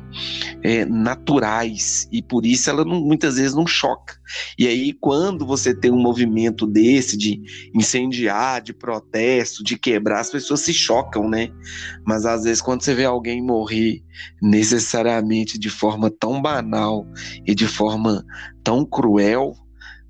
[0.61, 4.15] é, naturais e por isso ela não, muitas vezes não choca.
[4.57, 7.41] E aí quando você tem um movimento desse de
[7.73, 11.49] incendiar, de protesto, de quebrar, as pessoas se chocam, né?
[12.05, 14.03] Mas às vezes quando você vê alguém morrer
[14.41, 17.07] necessariamente de forma tão banal
[17.45, 18.23] e de forma
[18.63, 19.55] tão cruel,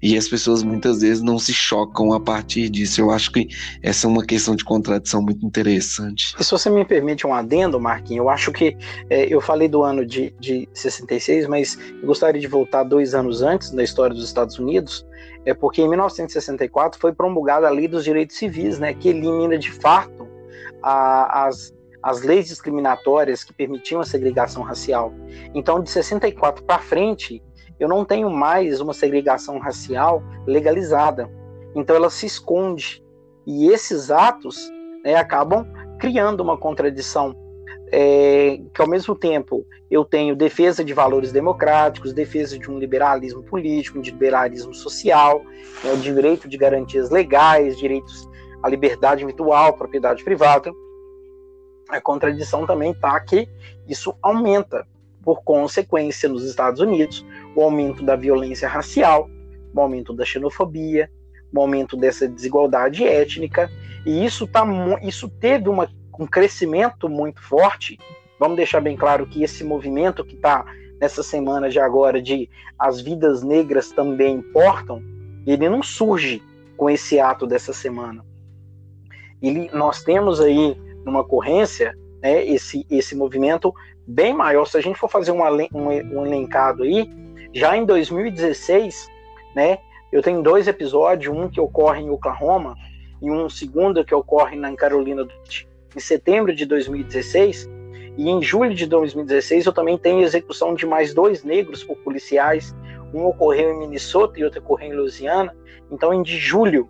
[0.03, 2.99] e as pessoas muitas vezes não se chocam a partir disso.
[2.99, 3.47] Eu acho que
[3.81, 6.35] essa é uma questão de contradição muito interessante.
[6.37, 8.75] E se você me permite um adendo, Marquinhos, eu acho que
[9.09, 13.41] é, eu falei do ano de, de 66, mas eu gostaria de voltar dois anos
[13.41, 15.07] antes da história dos Estados Unidos,
[15.45, 19.71] é porque em 1964 foi promulgada a Lei dos Direitos Civis, né, que elimina de
[19.71, 20.27] fato
[20.81, 21.73] a, as
[22.03, 25.13] as leis discriminatórias que permitiam a segregação racial.
[25.55, 27.41] Então, de 64 para frente,
[27.84, 31.29] eu não tenho mais uma segregação racial legalizada.
[31.75, 33.03] Então ela se esconde.
[33.45, 34.71] E esses atos
[35.03, 35.67] né, acabam
[35.99, 37.36] criando uma contradição.
[37.95, 43.43] É, que ao mesmo tempo eu tenho defesa de valores democráticos, defesa de um liberalismo
[43.43, 45.43] político, de liberalismo social,
[45.84, 48.27] né, direito de garantias legais, direitos
[48.63, 50.71] à liberdade individual, propriedade privada.
[51.89, 53.47] A contradição também está que
[53.88, 54.88] isso aumenta
[55.23, 57.25] por consequência, nos Estados Unidos,
[57.55, 59.29] o aumento da violência racial,
[59.73, 61.09] o aumento da xenofobia,
[61.53, 63.69] o aumento dessa desigualdade étnica,
[64.05, 64.65] e isso, tá,
[65.01, 65.87] isso teve uma,
[66.19, 67.97] um crescimento muito forte.
[68.39, 70.65] Vamos deixar bem claro que esse movimento que está
[70.99, 75.01] nessa semana de agora de as vidas negras também importam,
[75.45, 76.41] ele não surge
[76.77, 78.25] com esse ato dessa semana.
[79.41, 83.73] Ele, nós temos aí numa ocorrência né, esse, esse movimento
[84.07, 84.65] bem maior.
[84.65, 87.09] Se a gente for fazer um, um, um elencado aí,
[87.53, 89.09] já em 2016,
[89.55, 89.77] né,
[90.11, 92.75] eu tenho dois episódios, um que ocorre em Oklahoma
[93.21, 97.69] e um segundo que ocorre na Carolina do Norte, em setembro de 2016.
[98.17, 102.75] E em julho de 2016 eu também tenho execução de mais dois negros por policiais.
[103.13, 105.55] Um ocorreu em Minnesota e outro ocorreu em Louisiana.
[105.91, 106.89] Então, em de julho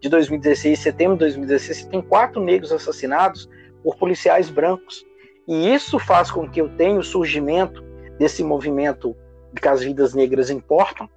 [0.00, 3.48] de 2016, setembro de 2016, tem quatro negros assassinados
[3.82, 5.04] por policiais brancos.
[5.46, 7.82] E isso faz com que eu tenha o surgimento
[8.18, 9.16] desse movimento
[9.60, 11.08] que as vidas negras importam,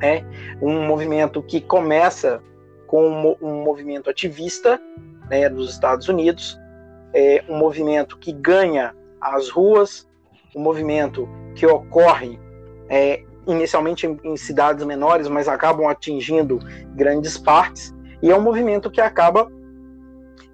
[0.00, 0.24] né?
[0.60, 2.42] um movimento que começa
[2.86, 4.80] com um movimento ativista
[5.28, 6.58] né, nos Estados Unidos,
[7.12, 10.08] é um movimento que ganha as ruas,
[10.54, 12.38] um movimento que ocorre
[12.88, 16.58] é, inicialmente em, em cidades menores, mas acabam atingindo
[16.94, 19.50] grandes partes, e é um movimento que acaba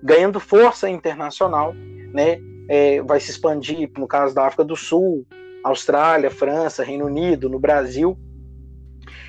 [0.03, 1.73] ganhando força internacional,
[2.13, 2.39] né?
[2.69, 5.27] É, vai se expandir, no caso da África do Sul,
[5.65, 8.17] Austrália, França, Reino Unido, no Brasil.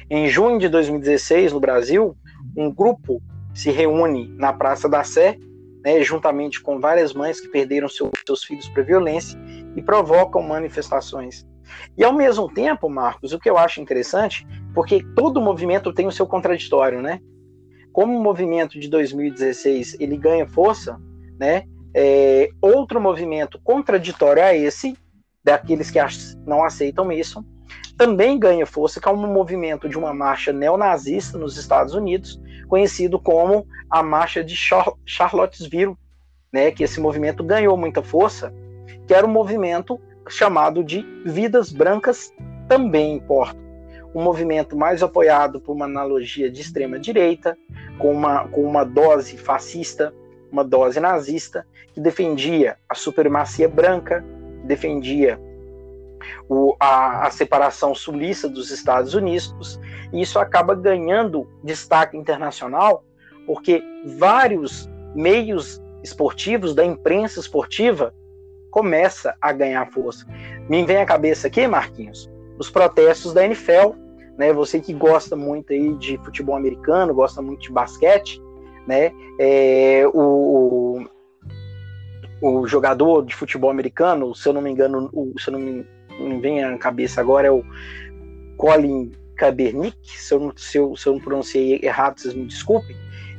[0.10, 2.16] Em junho de 2016, no Brasil,
[2.56, 3.22] um grupo
[3.54, 5.38] se reúne na Praça da Sé,
[5.84, 9.40] né, juntamente com várias mães que perderam seu, seus filhos para violência
[9.76, 11.46] e provocam manifestações.
[11.98, 16.12] E ao mesmo tempo, Marcos, o que eu acho interessante, porque todo movimento tem o
[16.12, 17.20] seu contraditório, né?
[17.96, 21.00] como o movimento de 2016 ele ganha força,
[21.40, 21.64] né?
[21.94, 24.98] É, outro movimento contraditório a esse,
[25.46, 26.00] daqueles que
[26.46, 27.46] não aceitam isso,
[27.96, 33.20] também ganha força, que é um movimento de uma marcha neonazista nos Estados Unidos, conhecido
[33.20, 34.56] como a Marcha de
[35.06, 35.96] Charlottesville,
[36.52, 38.54] né, que esse movimento ganhou muita força,
[39.08, 42.34] que era um movimento chamado de Vidas Brancas
[42.68, 43.64] Também Importam.
[44.14, 47.58] Um movimento mais apoiado por uma analogia de extrema direita,
[48.00, 50.14] com uma, com uma dose fascista,
[50.52, 54.26] uma dose nazista, que defendia a supremacia branca,
[54.66, 55.39] defendia
[56.49, 59.80] o, a, a, separação sulista dos Estados Unidos,
[60.11, 63.03] e isso acaba ganhando destaque internacional,
[63.45, 63.84] porque
[64.18, 68.13] vários meios esportivos, da imprensa esportiva,
[68.70, 70.26] começa a ganhar força.
[70.70, 73.93] Me vem à cabeça aqui, Marquinhos, os protestos da NFL,
[74.38, 74.51] né?
[74.53, 78.41] Você que gosta muito aí de futebol americano, gosta muito de basquete,
[78.86, 79.11] né?
[79.39, 81.05] É, o,
[82.42, 85.86] o jogador de futebol americano, se eu não me engano, o, se eu não me,
[86.20, 87.64] não vem à cabeça agora, é o
[88.58, 92.96] Colin Kaepernick, se eu, se eu, se eu não pronunciei errado, vocês me desculpem,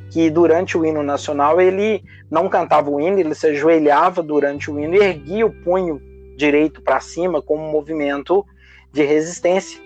[0.09, 4.79] que durante o hino nacional ele não cantava o hino, ele se ajoelhava durante o
[4.79, 6.01] hino e erguia o punho
[6.37, 8.45] direito para cima como um movimento
[8.91, 9.81] de resistência.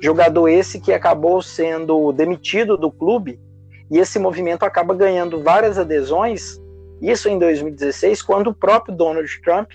[0.00, 3.40] Jogador esse que acabou sendo demitido do clube
[3.90, 6.60] e esse movimento acaba ganhando várias adesões.
[7.02, 9.72] Isso em 2016, quando o próprio Donald Trump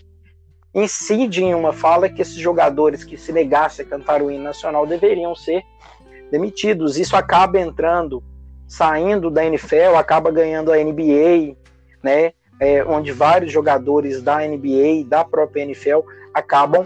[0.74, 4.88] incide em uma fala que esses jogadores que se negassem a cantar o hino nacional
[4.88, 5.62] deveriam ser
[6.32, 6.98] demitidos.
[6.98, 8.24] Isso acaba entrando,
[8.68, 11.58] saindo da NFL, acaba ganhando a NBA,
[12.02, 12.32] né?
[12.60, 16.00] É, onde vários jogadores da NBA, da própria NFL,
[16.34, 16.86] acabam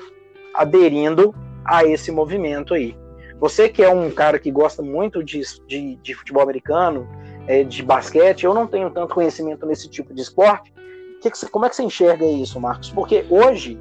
[0.54, 1.34] aderindo
[1.64, 2.98] a esse movimento aí.
[3.40, 7.08] Você que é um cara que gosta muito de, de, de futebol americano,
[7.52, 10.74] é, de basquete, eu não tenho tanto conhecimento nesse tipo de esporte.
[11.22, 12.90] Que que como é que você enxerga isso, Marcos?
[12.92, 13.78] Porque hoje,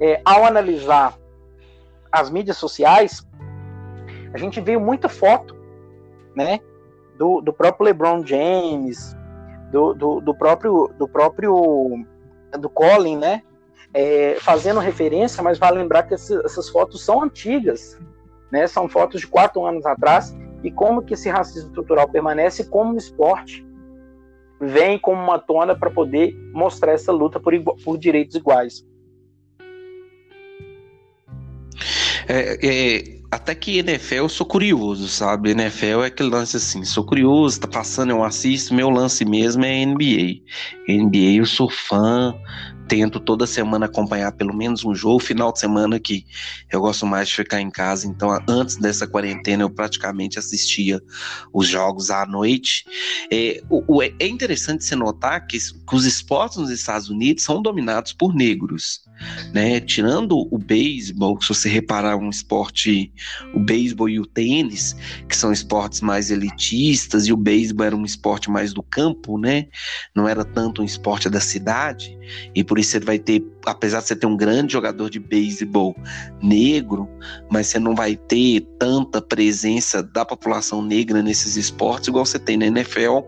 [0.00, 1.16] é, ao analisar
[2.10, 3.24] as mídias sociais,
[4.34, 5.56] a gente vê muita foto,
[6.34, 6.58] né,
[7.16, 9.16] do, do próprio LeBron James,
[9.70, 12.04] do, do, do próprio do próprio
[12.58, 13.42] do Colin, né,
[13.94, 17.96] é, fazendo referência, mas vale lembrar que essas fotos são antigas,
[18.50, 22.94] né, são fotos de quatro anos atrás e como que esse racismo estrutural permanece como
[22.94, 23.66] um esporte
[24.60, 27.52] vem como uma tona para poder mostrar essa luta por,
[27.84, 28.86] por direitos iguais.
[32.28, 35.50] É, é, até que NFL eu sou curioso, sabe?
[35.50, 39.84] NFL é aquele lance assim, sou curioso, tá passando, eu assisto, meu lance mesmo é
[39.84, 40.42] NBA.
[40.88, 42.34] NBA eu sou fã,
[42.92, 45.18] tento toda semana acompanhar pelo menos um jogo.
[45.18, 46.26] Final de semana que
[46.70, 51.00] eu gosto mais de ficar em casa, então antes dessa quarentena eu praticamente assistia
[51.54, 52.84] os jogos à noite.
[53.32, 58.12] É, o, é interessante você notar que, que os esportes nos Estados Unidos são dominados
[58.12, 59.00] por negros
[59.52, 59.80] né?
[59.80, 63.12] Tirando o beisebol, se você reparar um esporte,
[63.54, 64.96] o beisebol e o tênis,
[65.28, 69.66] que são esportes mais elitistas, e o beisebol era um esporte mais do campo, né?
[70.14, 72.16] Não era tanto um esporte da cidade,
[72.54, 75.96] e por isso você vai ter, apesar de você ter um grande jogador de beisebol
[76.42, 77.08] negro,
[77.50, 82.56] mas você não vai ter tanta presença da população negra nesses esportes igual você tem
[82.56, 83.20] na NFL,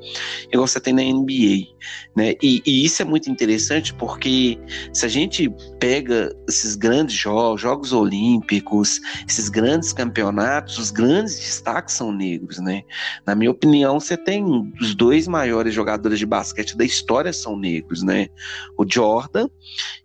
[0.53, 1.68] igual você tem na NBA,
[2.16, 2.35] né?
[2.43, 4.59] E, e isso é muito interessante porque
[4.93, 11.95] se a gente pega esses grandes jogos, Jogos Olímpicos, esses grandes campeonatos, os grandes destaques
[11.95, 12.82] são negros, né?
[13.26, 14.45] Na minha opinião, você tem
[14.80, 18.28] os dois maiores jogadores de basquete da história são negros, né?
[18.76, 19.49] O Jordan,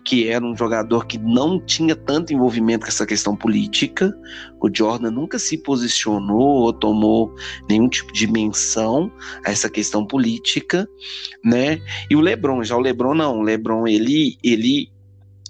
[0.05, 4.13] que era um jogador que não tinha tanto envolvimento com essa questão política,
[4.61, 7.33] o Jordan nunca se posicionou ou tomou
[7.69, 9.11] nenhum tipo de menção
[9.45, 10.87] a essa questão política,
[11.43, 11.81] né?
[12.09, 14.91] E o LeBron, já o LeBron não, o LeBron ele ele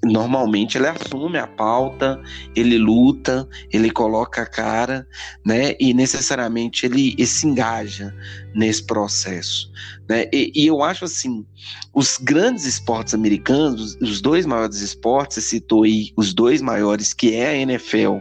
[0.03, 2.22] normalmente ele assume a pauta,
[2.55, 5.05] ele luta, ele coloca a cara,
[5.45, 5.76] né?
[5.80, 8.13] E necessariamente ele, ele se engaja
[8.54, 9.72] nesse processo,
[10.08, 10.28] né?
[10.34, 11.45] E, e, eu acho assim,
[11.93, 17.36] os grandes esportes americanos, os dois maiores esportes, você citou aí os dois maiores, que
[17.36, 18.18] é a NFL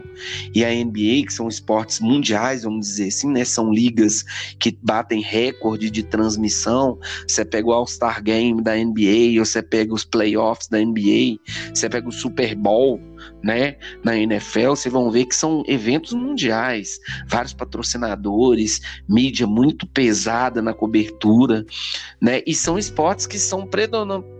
[0.53, 3.43] e a NBA, que são esportes mundiais, vamos dizer assim, né?
[3.43, 4.23] São ligas
[4.59, 6.99] que batem recorde de transmissão.
[7.27, 11.39] Você pega o All-Star Game da NBA, ou você pega os playoffs da NBA,
[11.73, 12.99] você pega o Super Bowl,
[13.43, 20.61] né, na NFL, vocês vão ver que são eventos mundiais, vários patrocinadores, mídia muito pesada
[20.61, 21.65] na cobertura,
[22.21, 23.67] né, e são esportes que são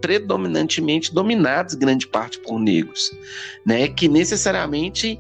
[0.02, 3.12] predominantemente dominados grande parte por negros,
[3.66, 5.20] né, que necessariamente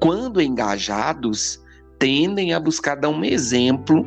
[0.00, 1.62] quando engajados
[1.98, 4.06] tendem a buscar dar um exemplo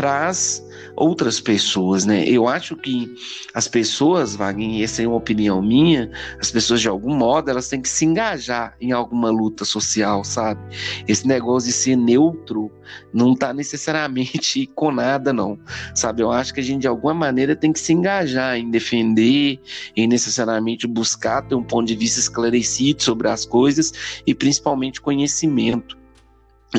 [0.00, 0.64] as
[0.96, 2.24] outras pessoas, né?
[2.24, 3.14] Eu acho que
[3.54, 7.80] as pessoas, Wagner, essa é uma opinião minha, as pessoas de algum modo elas têm
[7.80, 10.60] que se engajar em alguma luta social, sabe?
[11.06, 12.70] Esse negócio de ser neutro
[13.12, 15.58] não tá necessariamente com nada, não,
[15.94, 16.22] sabe?
[16.22, 19.60] Eu acho que a gente de alguma maneira tem que se engajar em defender,
[19.96, 25.96] em necessariamente buscar ter um ponto de vista esclarecido sobre as coisas e principalmente conhecimento,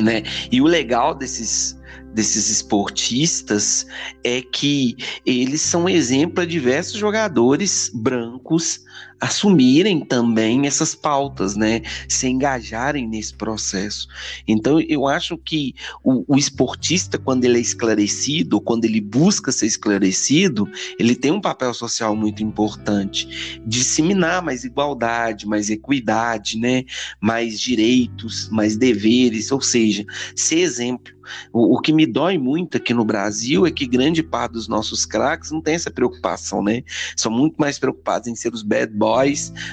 [0.00, 0.22] né?
[0.50, 1.78] E o legal desses
[2.14, 3.86] desses esportistas
[4.22, 4.96] é que
[5.26, 8.80] eles são exemplo a diversos jogadores brancos
[9.24, 11.80] assumirem também essas pautas, né?
[12.06, 14.06] Se engajarem nesse processo.
[14.46, 19.64] Então, eu acho que o, o esportista, quando ele é esclarecido, quando ele busca ser
[19.64, 20.68] esclarecido,
[20.98, 23.58] ele tem um papel social muito importante.
[23.66, 26.84] Disseminar mais igualdade, mais equidade, né?
[27.18, 30.04] Mais direitos, mais deveres, ou seja,
[30.36, 31.14] ser exemplo.
[31.52, 35.06] O, o, que me dói muito aqui no Brasil é que grande parte dos nossos
[35.06, 36.82] craques não tem essa preocupação, né?
[37.16, 39.13] São muito mais preocupados em ser os bad boys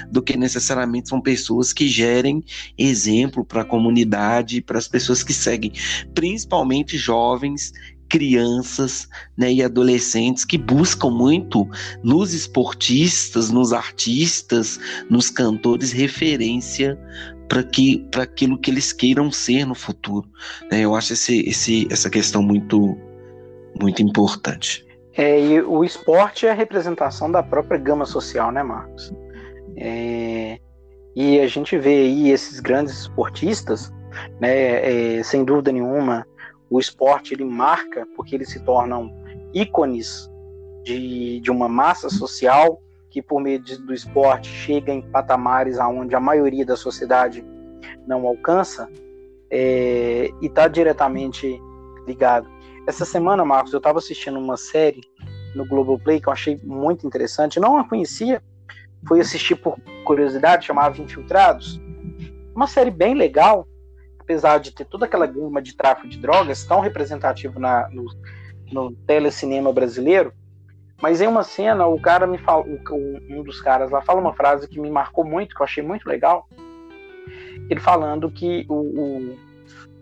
[0.09, 2.43] do que necessariamente são pessoas que gerem
[2.77, 5.71] exemplo para a comunidade, para as pessoas que seguem,
[6.13, 7.71] principalmente jovens
[8.11, 11.65] crianças né, e adolescentes que buscam muito
[12.03, 14.77] nos esportistas, nos artistas,
[15.09, 16.99] nos cantores referência
[17.47, 20.27] para que para aquilo que eles queiram ser no futuro.
[20.69, 20.81] Né?
[20.81, 22.97] Eu acho esse, esse, essa questão muito
[23.79, 24.85] muito importante.
[25.15, 29.13] É, e o esporte é a representação da própria gama social, né, Marcos?
[29.77, 30.59] É,
[31.15, 33.91] e a gente vê aí esses grandes esportistas,
[34.39, 35.17] né?
[35.19, 36.25] É, sem dúvida nenhuma,
[36.69, 39.11] o esporte ele marca porque eles se tornam
[39.53, 40.29] ícones
[40.83, 46.15] de, de uma massa social que por meio de, do esporte chega em patamares aonde
[46.15, 47.45] a maioria da sociedade
[48.07, 48.89] não alcança
[49.51, 51.59] é, e está diretamente
[52.07, 52.49] ligado.
[52.87, 55.01] Essa semana, Marcos, eu estava assistindo uma série
[55.53, 57.59] no Globoplay que eu achei muito interessante.
[57.59, 58.41] Não a conhecia,
[59.07, 61.79] fui assistir por curiosidade, chamava Infiltrados.
[62.55, 63.67] Uma série bem legal,
[64.19, 68.05] apesar de ter toda aquela gama de tráfico de drogas tão representativo na, no,
[68.71, 70.33] no telecinema brasileiro.
[71.01, 72.63] Mas em uma cena, o cara me fala,
[73.29, 76.07] um dos caras lá fala uma frase que me marcou muito, que eu achei muito
[76.07, 76.47] legal.
[77.69, 79.37] Ele falando que o, o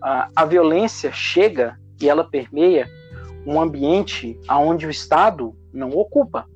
[0.02, 2.88] a, a violência chega e ela permeia
[3.46, 6.46] um ambiente aonde o Estado não ocupa.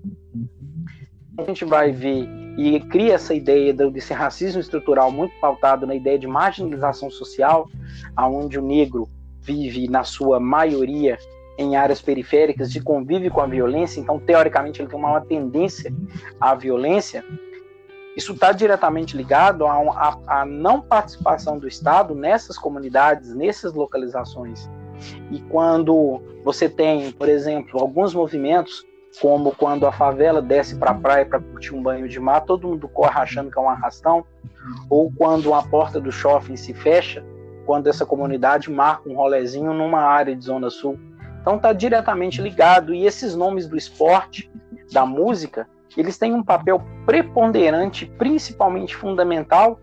[1.36, 6.18] A gente vai ver e cria essa ideia desse racismo estrutural muito pautado na ideia
[6.18, 7.68] de marginalização social,
[8.14, 9.08] aonde o negro
[9.40, 11.18] vive na sua maioria
[11.58, 15.92] em áreas periféricas e convive com a violência, então teoricamente ele tem uma tendência
[16.40, 17.24] à violência.
[18.16, 24.70] Isso está diretamente ligado à não participação do Estado nessas comunidades, nessas localizações.
[25.32, 28.84] E quando você tem, por exemplo, alguns movimentos,
[29.20, 32.68] como quando a favela desce para a praia para curtir um banho de mar, todo
[32.68, 34.24] mundo corre achando que é um arrastão,
[34.90, 37.24] ou quando a porta do shopping se fecha,
[37.64, 40.98] quando essa comunidade marca um rolezinho numa área de zona sul.
[41.40, 44.50] Então está diretamente ligado e esses nomes do esporte,
[44.92, 49.80] da música, eles têm um papel preponderante, principalmente fundamental,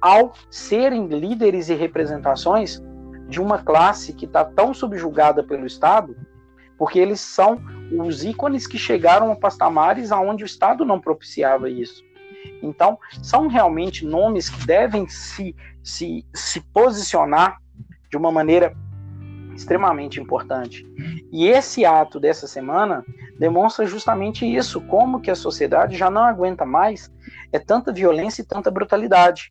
[0.00, 2.82] ao serem líderes e representações
[3.28, 6.16] de uma classe que está tão subjugada pelo Estado,
[6.78, 7.60] porque eles são
[7.92, 12.04] os ícones que chegaram a patamares aonde o Estado não propiciava isso.
[12.62, 17.58] Então, são realmente nomes que devem se, se, se posicionar
[18.10, 18.74] de uma maneira
[19.54, 20.86] extremamente importante.
[21.32, 23.04] E esse ato dessa semana
[23.38, 27.10] demonstra justamente isso, como que a sociedade já não aguenta mais
[27.52, 29.50] é tanta violência e tanta brutalidade.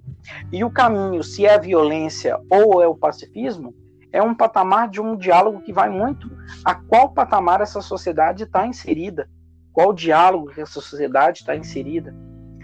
[0.52, 3.74] E o caminho, se é violência ou é o pacifismo,
[4.16, 6.32] é um patamar de um diálogo que vai muito
[6.64, 9.30] a qual patamar essa sociedade está inserida,
[9.74, 12.16] qual diálogo que essa sociedade está inserida.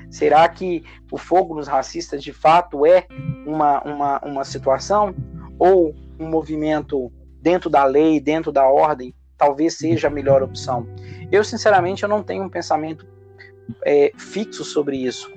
[0.10, 3.06] Será que o fogo nos racistas de fato é
[3.45, 5.14] uma, uma, uma situação
[5.60, 10.88] ou um movimento dentro da lei, dentro da ordem, talvez seja a melhor opção?
[11.30, 13.06] Eu, sinceramente, eu não tenho um pensamento
[13.86, 15.30] é, fixo sobre isso,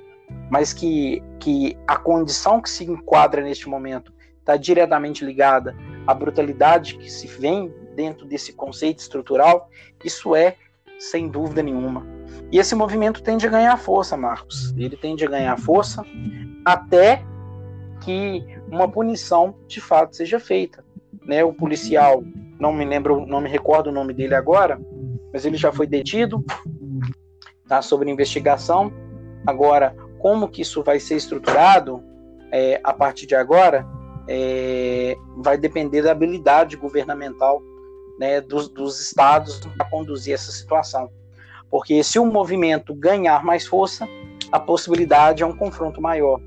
[0.48, 5.74] mas que, que a condição que se enquadra neste momento está diretamente ligada
[6.06, 9.70] à brutalidade que se vem dentro desse conceito estrutural,
[10.04, 10.56] isso é
[10.98, 12.06] sem dúvida nenhuma.
[12.50, 14.74] E esse movimento tende a ganhar força, Marcos.
[14.76, 16.04] Ele tende a ganhar força
[16.64, 17.22] até
[18.02, 20.84] que uma punição de fato seja feita.
[21.26, 21.42] Né?
[21.42, 22.22] O policial,
[22.58, 24.80] não me lembro, não me recordo o nome dele agora,
[25.32, 26.44] mas ele já foi detido,
[27.66, 27.82] tá?
[27.82, 28.92] Sobre investigação.
[29.46, 32.02] Agora, como que isso vai ser estruturado
[32.52, 33.86] é, a partir de agora
[34.26, 37.62] é, vai depender da habilidade governamental
[38.18, 41.10] né, dos, dos estados para conduzir essa situação.
[41.70, 44.08] Porque se o movimento ganhar mais força,
[44.52, 46.40] a possibilidade é um confronto maior.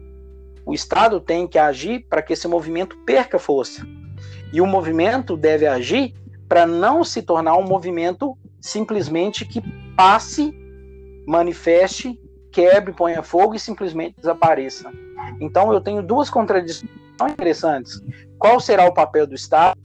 [0.66, 3.86] O Estado tem que agir para que esse movimento perca força.
[4.52, 6.14] E o movimento deve agir
[6.48, 9.62] para não se tornar um movimento simplesmente que
[9.96, 10.54] passe
[11.28, 12.20] manifeste,
[12.52, 14.90] quebre, ponha fogo e simplesmente desapareça.
[15.42, 16.90] Então eu tenho duas contradições
[17.26, 18.02] interessantes.
[18.38, 19.80] Qual será o papel do Estado?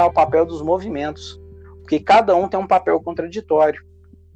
[0.00, 1.40] O papel dos movimentos,
[1.80, 3.84] porque cada um tem um papel contraditório.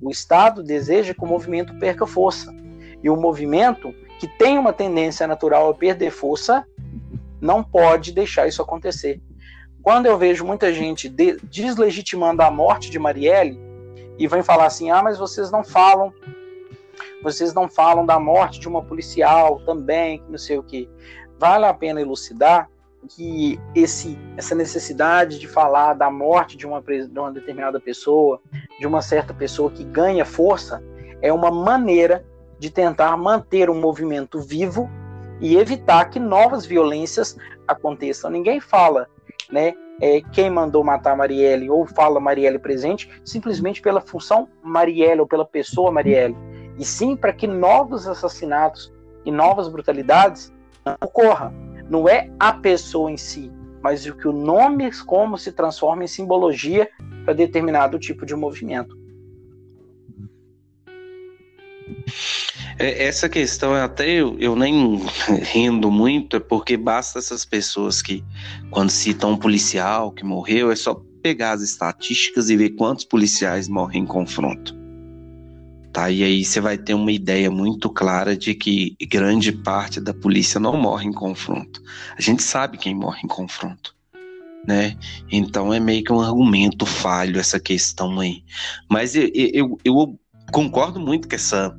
[0.00, 2.54] O Estado deseja que o movimento perca força,
[3.02, 6.64] e o movimento, que tem uma tendência natural a perder força,
[7.40, 9.20] não pode deixar isso acontecer.
[9.82, 13.58] Quando eu vejo muita gente deslegitimando a morte de Marielle,
[14.18, 16.12] e vem falar assim: ah, mas vocês não falam,
[17.22, 20.90] vocês não falam da morte de uma policial também, não sei o que.
[21.38, 22.68] Vale a pena elucidar
[23.08, 28.40] que esse, essa necessidade de falar da morte de uma, de uma determinada pessoa,
[28.78, 30.82] de uma certa pessoa que ganha força,
[31.22, 32.24] é uma maneira
[32.58, 34.90] de tentar manter um movimento vivo
[35.40, 37.36] e evitar que novas violências
[37.66, 38.30] aconteçam.
[38.30, 39.08] Ninguém fala,
[39.50, 45.26] né, é, quem mandou matar Marielle ou fala Marielle presente simplesmente pela função Marielle ou
[45.26, 46.36] pela pessoa Marielle,
[46.76, 48.92] e sim para que novos assassinatos
[49.24, 50.52] e novas brutalidades
[51.00, 51.52] ocorram.
[51.90, 53.50] Não é a pessoa em si,
[53.82, 56.88] mas o que o nome como se transforma em simbologia
[57.24, 58.96] para determinado tipo de movimento.
[62.78, 65.00] É, essa questão até eu, eu nem
[65.42, 68.22] rendo muito, é porque basta essas pessoas que,
[68.70, 73.68] quando citam um policial que morreu, é só pegar as estatísticas e ver quantos policiais
[73.68, 74.77] morrem em confronto.
[75.98, 76.08] Tá?
[76.12, 80.60] E aí você vai ter uma ideia muito clara de que grande parte da polícia
[80.60, 81.82] não morre em confronto.
[82.16, 83.96] A gente sabe quem morre em confronto.
[84.64, 84.96] Né?
[85.28, 88.44] Então é meio que um argumento falho essa questão aí.
[88.88, 90.20] Mas eu, eu, eu
[90.52, 91.76] concordo muito com essa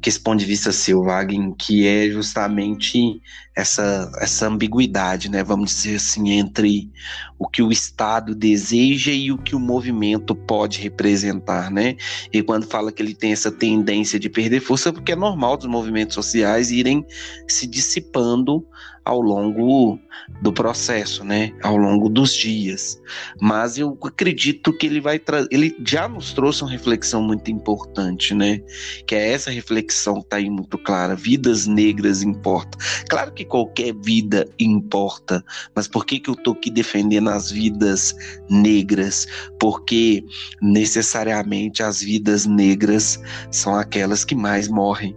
[0.00, 3.20] que esse ponto de vista seu, Wagner, que é justamente
[3.54, 6.90] essa, essa ambiguidade, né, vamos dizer assim, entre
[7.38, 11.96] o que o Estado deseja e o que o movimento pode representar, né?
[12.32, 15.66] E quando fala que ele tem essa tendência de perder força, porque é normal dos
[15.66, 17.04] movimentos sociais irem
[17.48, 18.64] se dissipando
[19.04, 19.98] ao longo
[20.40, 21.52] do processo, né?
[21.62, 23.00] Ao longo dos dias.
[23.40, 28.34] Mas eu acredito que ele vai trazer, ele já nos trouxe uma reflexão muito importante,
[28.34, 28.60] né?
[29.06, 31.14] Que é essa reflexão que está aí muito clara.
[31.16, 32.80] Vidas negras importam.
[33.08, 35.44] Claro que qualquer vida importa,
[35.74, 38.14] mas por que que eu tô aqui defendendo as vidas
[38.48, 39.26] negras?
[39.58, 40.24] Porque
[40.60, 45.16] necessariamente as vidas negras são aquelas que mais morrem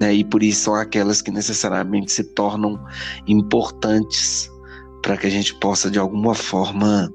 [0.00, 0.14] né?
[0.14, 2.82] E por isso são aquelas que necessariamente se tornam
[3.26, 4.50] importantes
[5.02, 7.12] para que a gente possa de alguma forma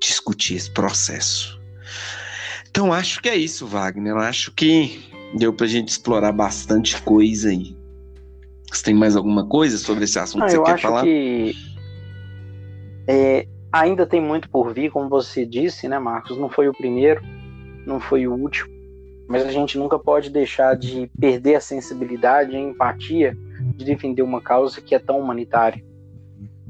[0.00, 1.60] discutir esse processo.
[2.70, 4.12] Então acho que é isso, Wagner.
[4.12, 5.04] Eu acho que
[5.38, 7.76] deu para a gente explorar bastante coisa aí.
[8.70, 11.04] Você tem mais alguma coisa sobre esse assunto Não, que você eu quer acho falar?
[11.04, 11.54] Que,
[13.06, 16.36] é, ainda tem muito por vir, como você disse, né, Marcos?
[16.36, 17.22] Não foi o primeiro,
[17.86, 18.75] não foi o último
[19.28, 23.36] mas a gente nunca pode deixar de perder a sensibilidade e a empatia
[23.74, 25.84] de defender uma causa que é tão humanitária,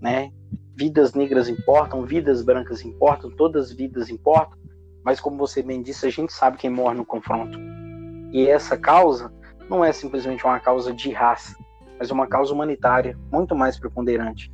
[0.00, 0.30] né?
[0.74, 4.58] Vidas negras importam, vidas brancas importam, todas as vidas importam,
[5.04, 7.58] mas como você bem disse, a gente sabe quem morre no confronto.
[8.32, 9.32] E essa causa
[9.68, 11.56] não é simplesmente uma causa de raça,
[11.98, 14.52] mas uma causa humanitária muito mais preponderante,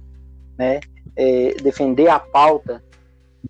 [0.58, 0.80] né?
[1.16, 2.82] É, defender a pauta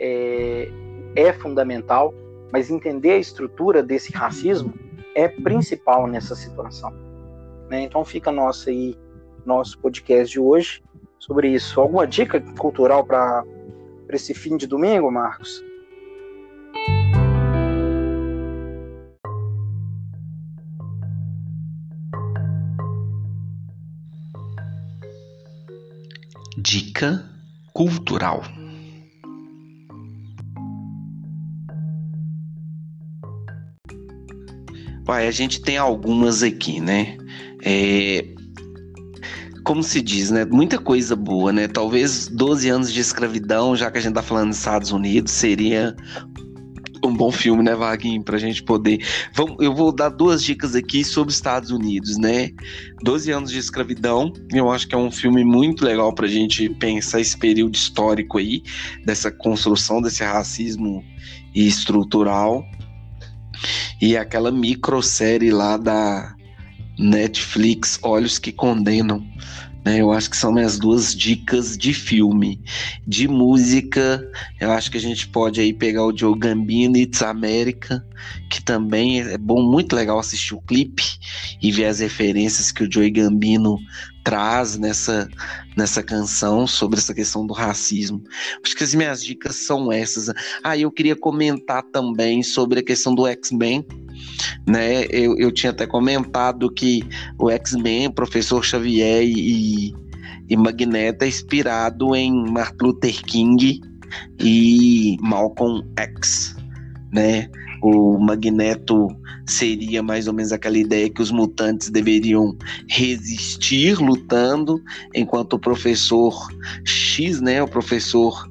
[0.00, 0.68] é,
[1.14, 2.12] é fundamental,
[2.53, 4.74] mas entender a estrutura desse racismo
[5.14, 6.92] é principal nessa situação.
[7.70, 7.82] Né?
[7.82, 8.96] Então fica nosso aí
[9.44, 10.82] nosso podcast de hoje
[11.18, 11.80] sobre isso.
[11.80, 13.44] Alguma dica cultural para
[14.11, 15.62] esse fim de domingo, Marcos?
[26.59, 27.24] Dica
[27.72, 28.42] cultural.
[35.13, 37.19] Pai, a gente tem algumas aqui, né?
[37.63, 38.25] É,
[39.63, 40.47] como se diz, né?
[40.47, 41.69] Muita coisa boa, né?
[41.69, 45.95] Talvez 12 anos de escravidão, já que a gente tá falando dos Estados Unidos, seria
[47.05, 49.05] um bom filme, né, Vaguinho, pra gente poder.
[49.35, 52.49] Vamos, eu vou dar duas dicas aqui sobre os Estados Unidos, né?
[53.03, 57.21] 12 anos de escravidão, eu acho que é um filme muito legal pra gente pensar
[57.21, 58.63] esse período histórico aí,
[59.05, 61.05] dessa construção desse racismo
[61.55, 62.65] estrutural.
[64.01, 66.35] E aquela microsérie lá da
[66.99, 69.25] Netflix, Olhos que Condenam.
[69.85, 70.01] Né?
[70.01, 72.61] Eu acho que são minhas duas dicas de filme.
[73.07, 74.25] De música,
[74.61, 78.05] eu acho que a gente pode aí pegar o Joe Gambino It's America,
[78.49, 81.05] que também é bom, muito legal assistir o clipe
[81.61, 83.79] e ver as referências que o Joe Gambino
[84.23, 85.29] traz nessa,
[85.77, 88.23] nessa canção sobre essa questão do racismo.
[88.64, 90.33] Acho que as minhas dicas são essas.
[90.62, 93.85] Ah, eu queria comentar também sobre a questão do X-Men.
[94.66, 95.05] Né?
[95.11, 97.05] Eu, eu tinha até comentado que
[97.39, 99.95] o X-Men, professor Xavier e,
[100.49, 103.81] e Magneto é inspirado em Martin Luther King
[104.39, 106.55] e Malcolm X,
[107.12, 107.49] né?
[107.83, 109.09] O Magneto
[109.47, 112.57] seria mais ou menos aquela ideia que os mutantes deveriam
[112.89, 114.80] resistir lutando,
[115.14, 116.33] enquanto o professor
[116.85, 118.49] X, né, o professor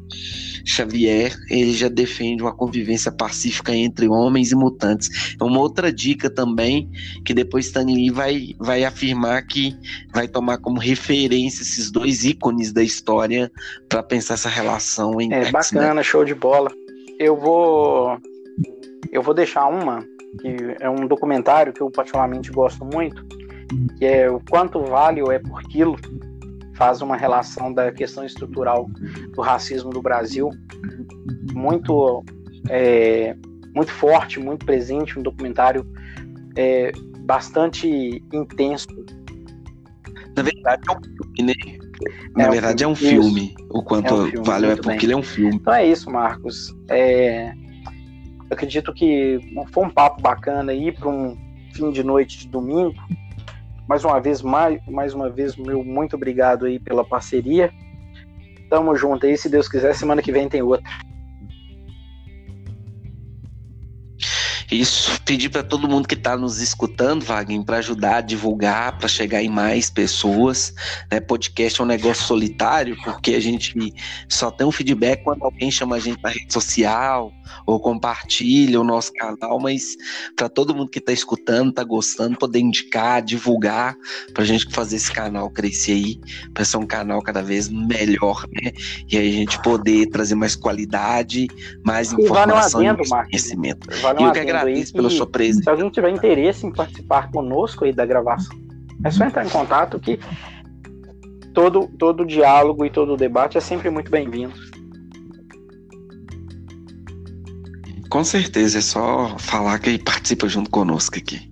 [0.65, 5.35] Xavier, ele já defende uma convivência pacífica entre homens e mutantes.
[5.39, 6.89] É uma outra dica também,
[7.25, 9.75] que depois Stan Lee vai, vai afirmar que
[10.13, 13.51] vai tomar como referência esses dois ícones da história
[13.89, 16.71] para pensar essa relação entre É bacana, show de bola.
[17.19, 18.17] Eu vou
[19.11, 20.05] eu vou deixar uma,
[20.39, 23.25] que é um documentário que eu particularmente gosto muito,
[23.97, 25.97] que é o quanto vale ou é por quilo,
[26.75, 28.89] faz uma relação da questão estrutural
[29.35, 30.49] do racismo do Brasil,
[31.53, 32.23] muito,
[32.69, 33.35] é,
[33.75, 35.85] muito forte, muito presente, um documentário
[36.55, 38.87] é, bastante intenso.
[40.35, 41.53] Na verdade é um filme, né?
[42.35, 43.15] Na é verdade um filme.
[43.15, 43.55] é um filme.
[43.69, 45.55] O quanto é um filme, vale é porque ele é um filme.
[45.55, 46.73] Então é isso, Marcos.
[46.89, 47.53] É,
[48.51, 49.39] acredito que
[49.71, 51.37] foi um papo bacana aí para um
[51.73, 52.93] fim de noite de domingo.
[53.87, 57.73] Mais uma vez, mais, mais uma vez, meu muito obrigado aí pela parceria.
[58.69, 60.89] Tamo junto aí, se Deus quiser, semana que vem tem outra.
[64.71, 69.09] Isso, pedir para todo mundo que está nos escutando, Wagner, para ajudar a divulgar, para
[69.09, 70.73] chegar em mais pessoas.
[71.11, 71.19] Né?
[71.19, 73.93] Podcast é um negócio solitário, porque a gente
[74.29, 77.33] só tem um feedback quando alguém chama a gente na rede social
[77.65, 79.97] ou compartilha o nosso canal, mas
[80.37, 83.93] para todo mundo que está escutando, está gostando, poder indicar, divulgar,
[84.33, 86.19] para a gente fazer esse canal crescer aí,
[86.53, 88.71] para ser um canal cada vez melhor, né?
[89.09, 91.49] E aí a gente poder trazer mais qualidade,
[91.83, 94.01] mais e informação vale e conhecimento.
[94.01, 94.60] Vale e eu que agradeço
[94.93, 95.63] pela sua presença.
[95.63, 98.55] Se alguém tiver interesse em participar conosco aí da gravação,
[99.03, 100.19] é só entrar em contato que
[101.53, 104.53] todo, todo diálogo e todo debate é sempre muito bem-vindo.
[108.11, 111.49] Com certeza, é só falar que participa junto conosco aqui.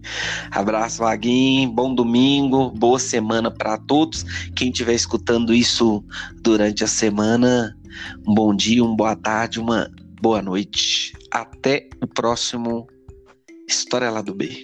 [0.52, 4.26] Abraço, Vaguinho, bom domingo, boa semana para todos.
[4.58, 6.04] Quem estiver escutando isso
[6.42, 7.74] durante a semana,
[8.28, 9.90] um bom dia, uma boa tarde, uma
[10.22, 11.14] boa noite.
[11.32, 12.88] Até o próximo
[13.70, 14.64] História lá do B.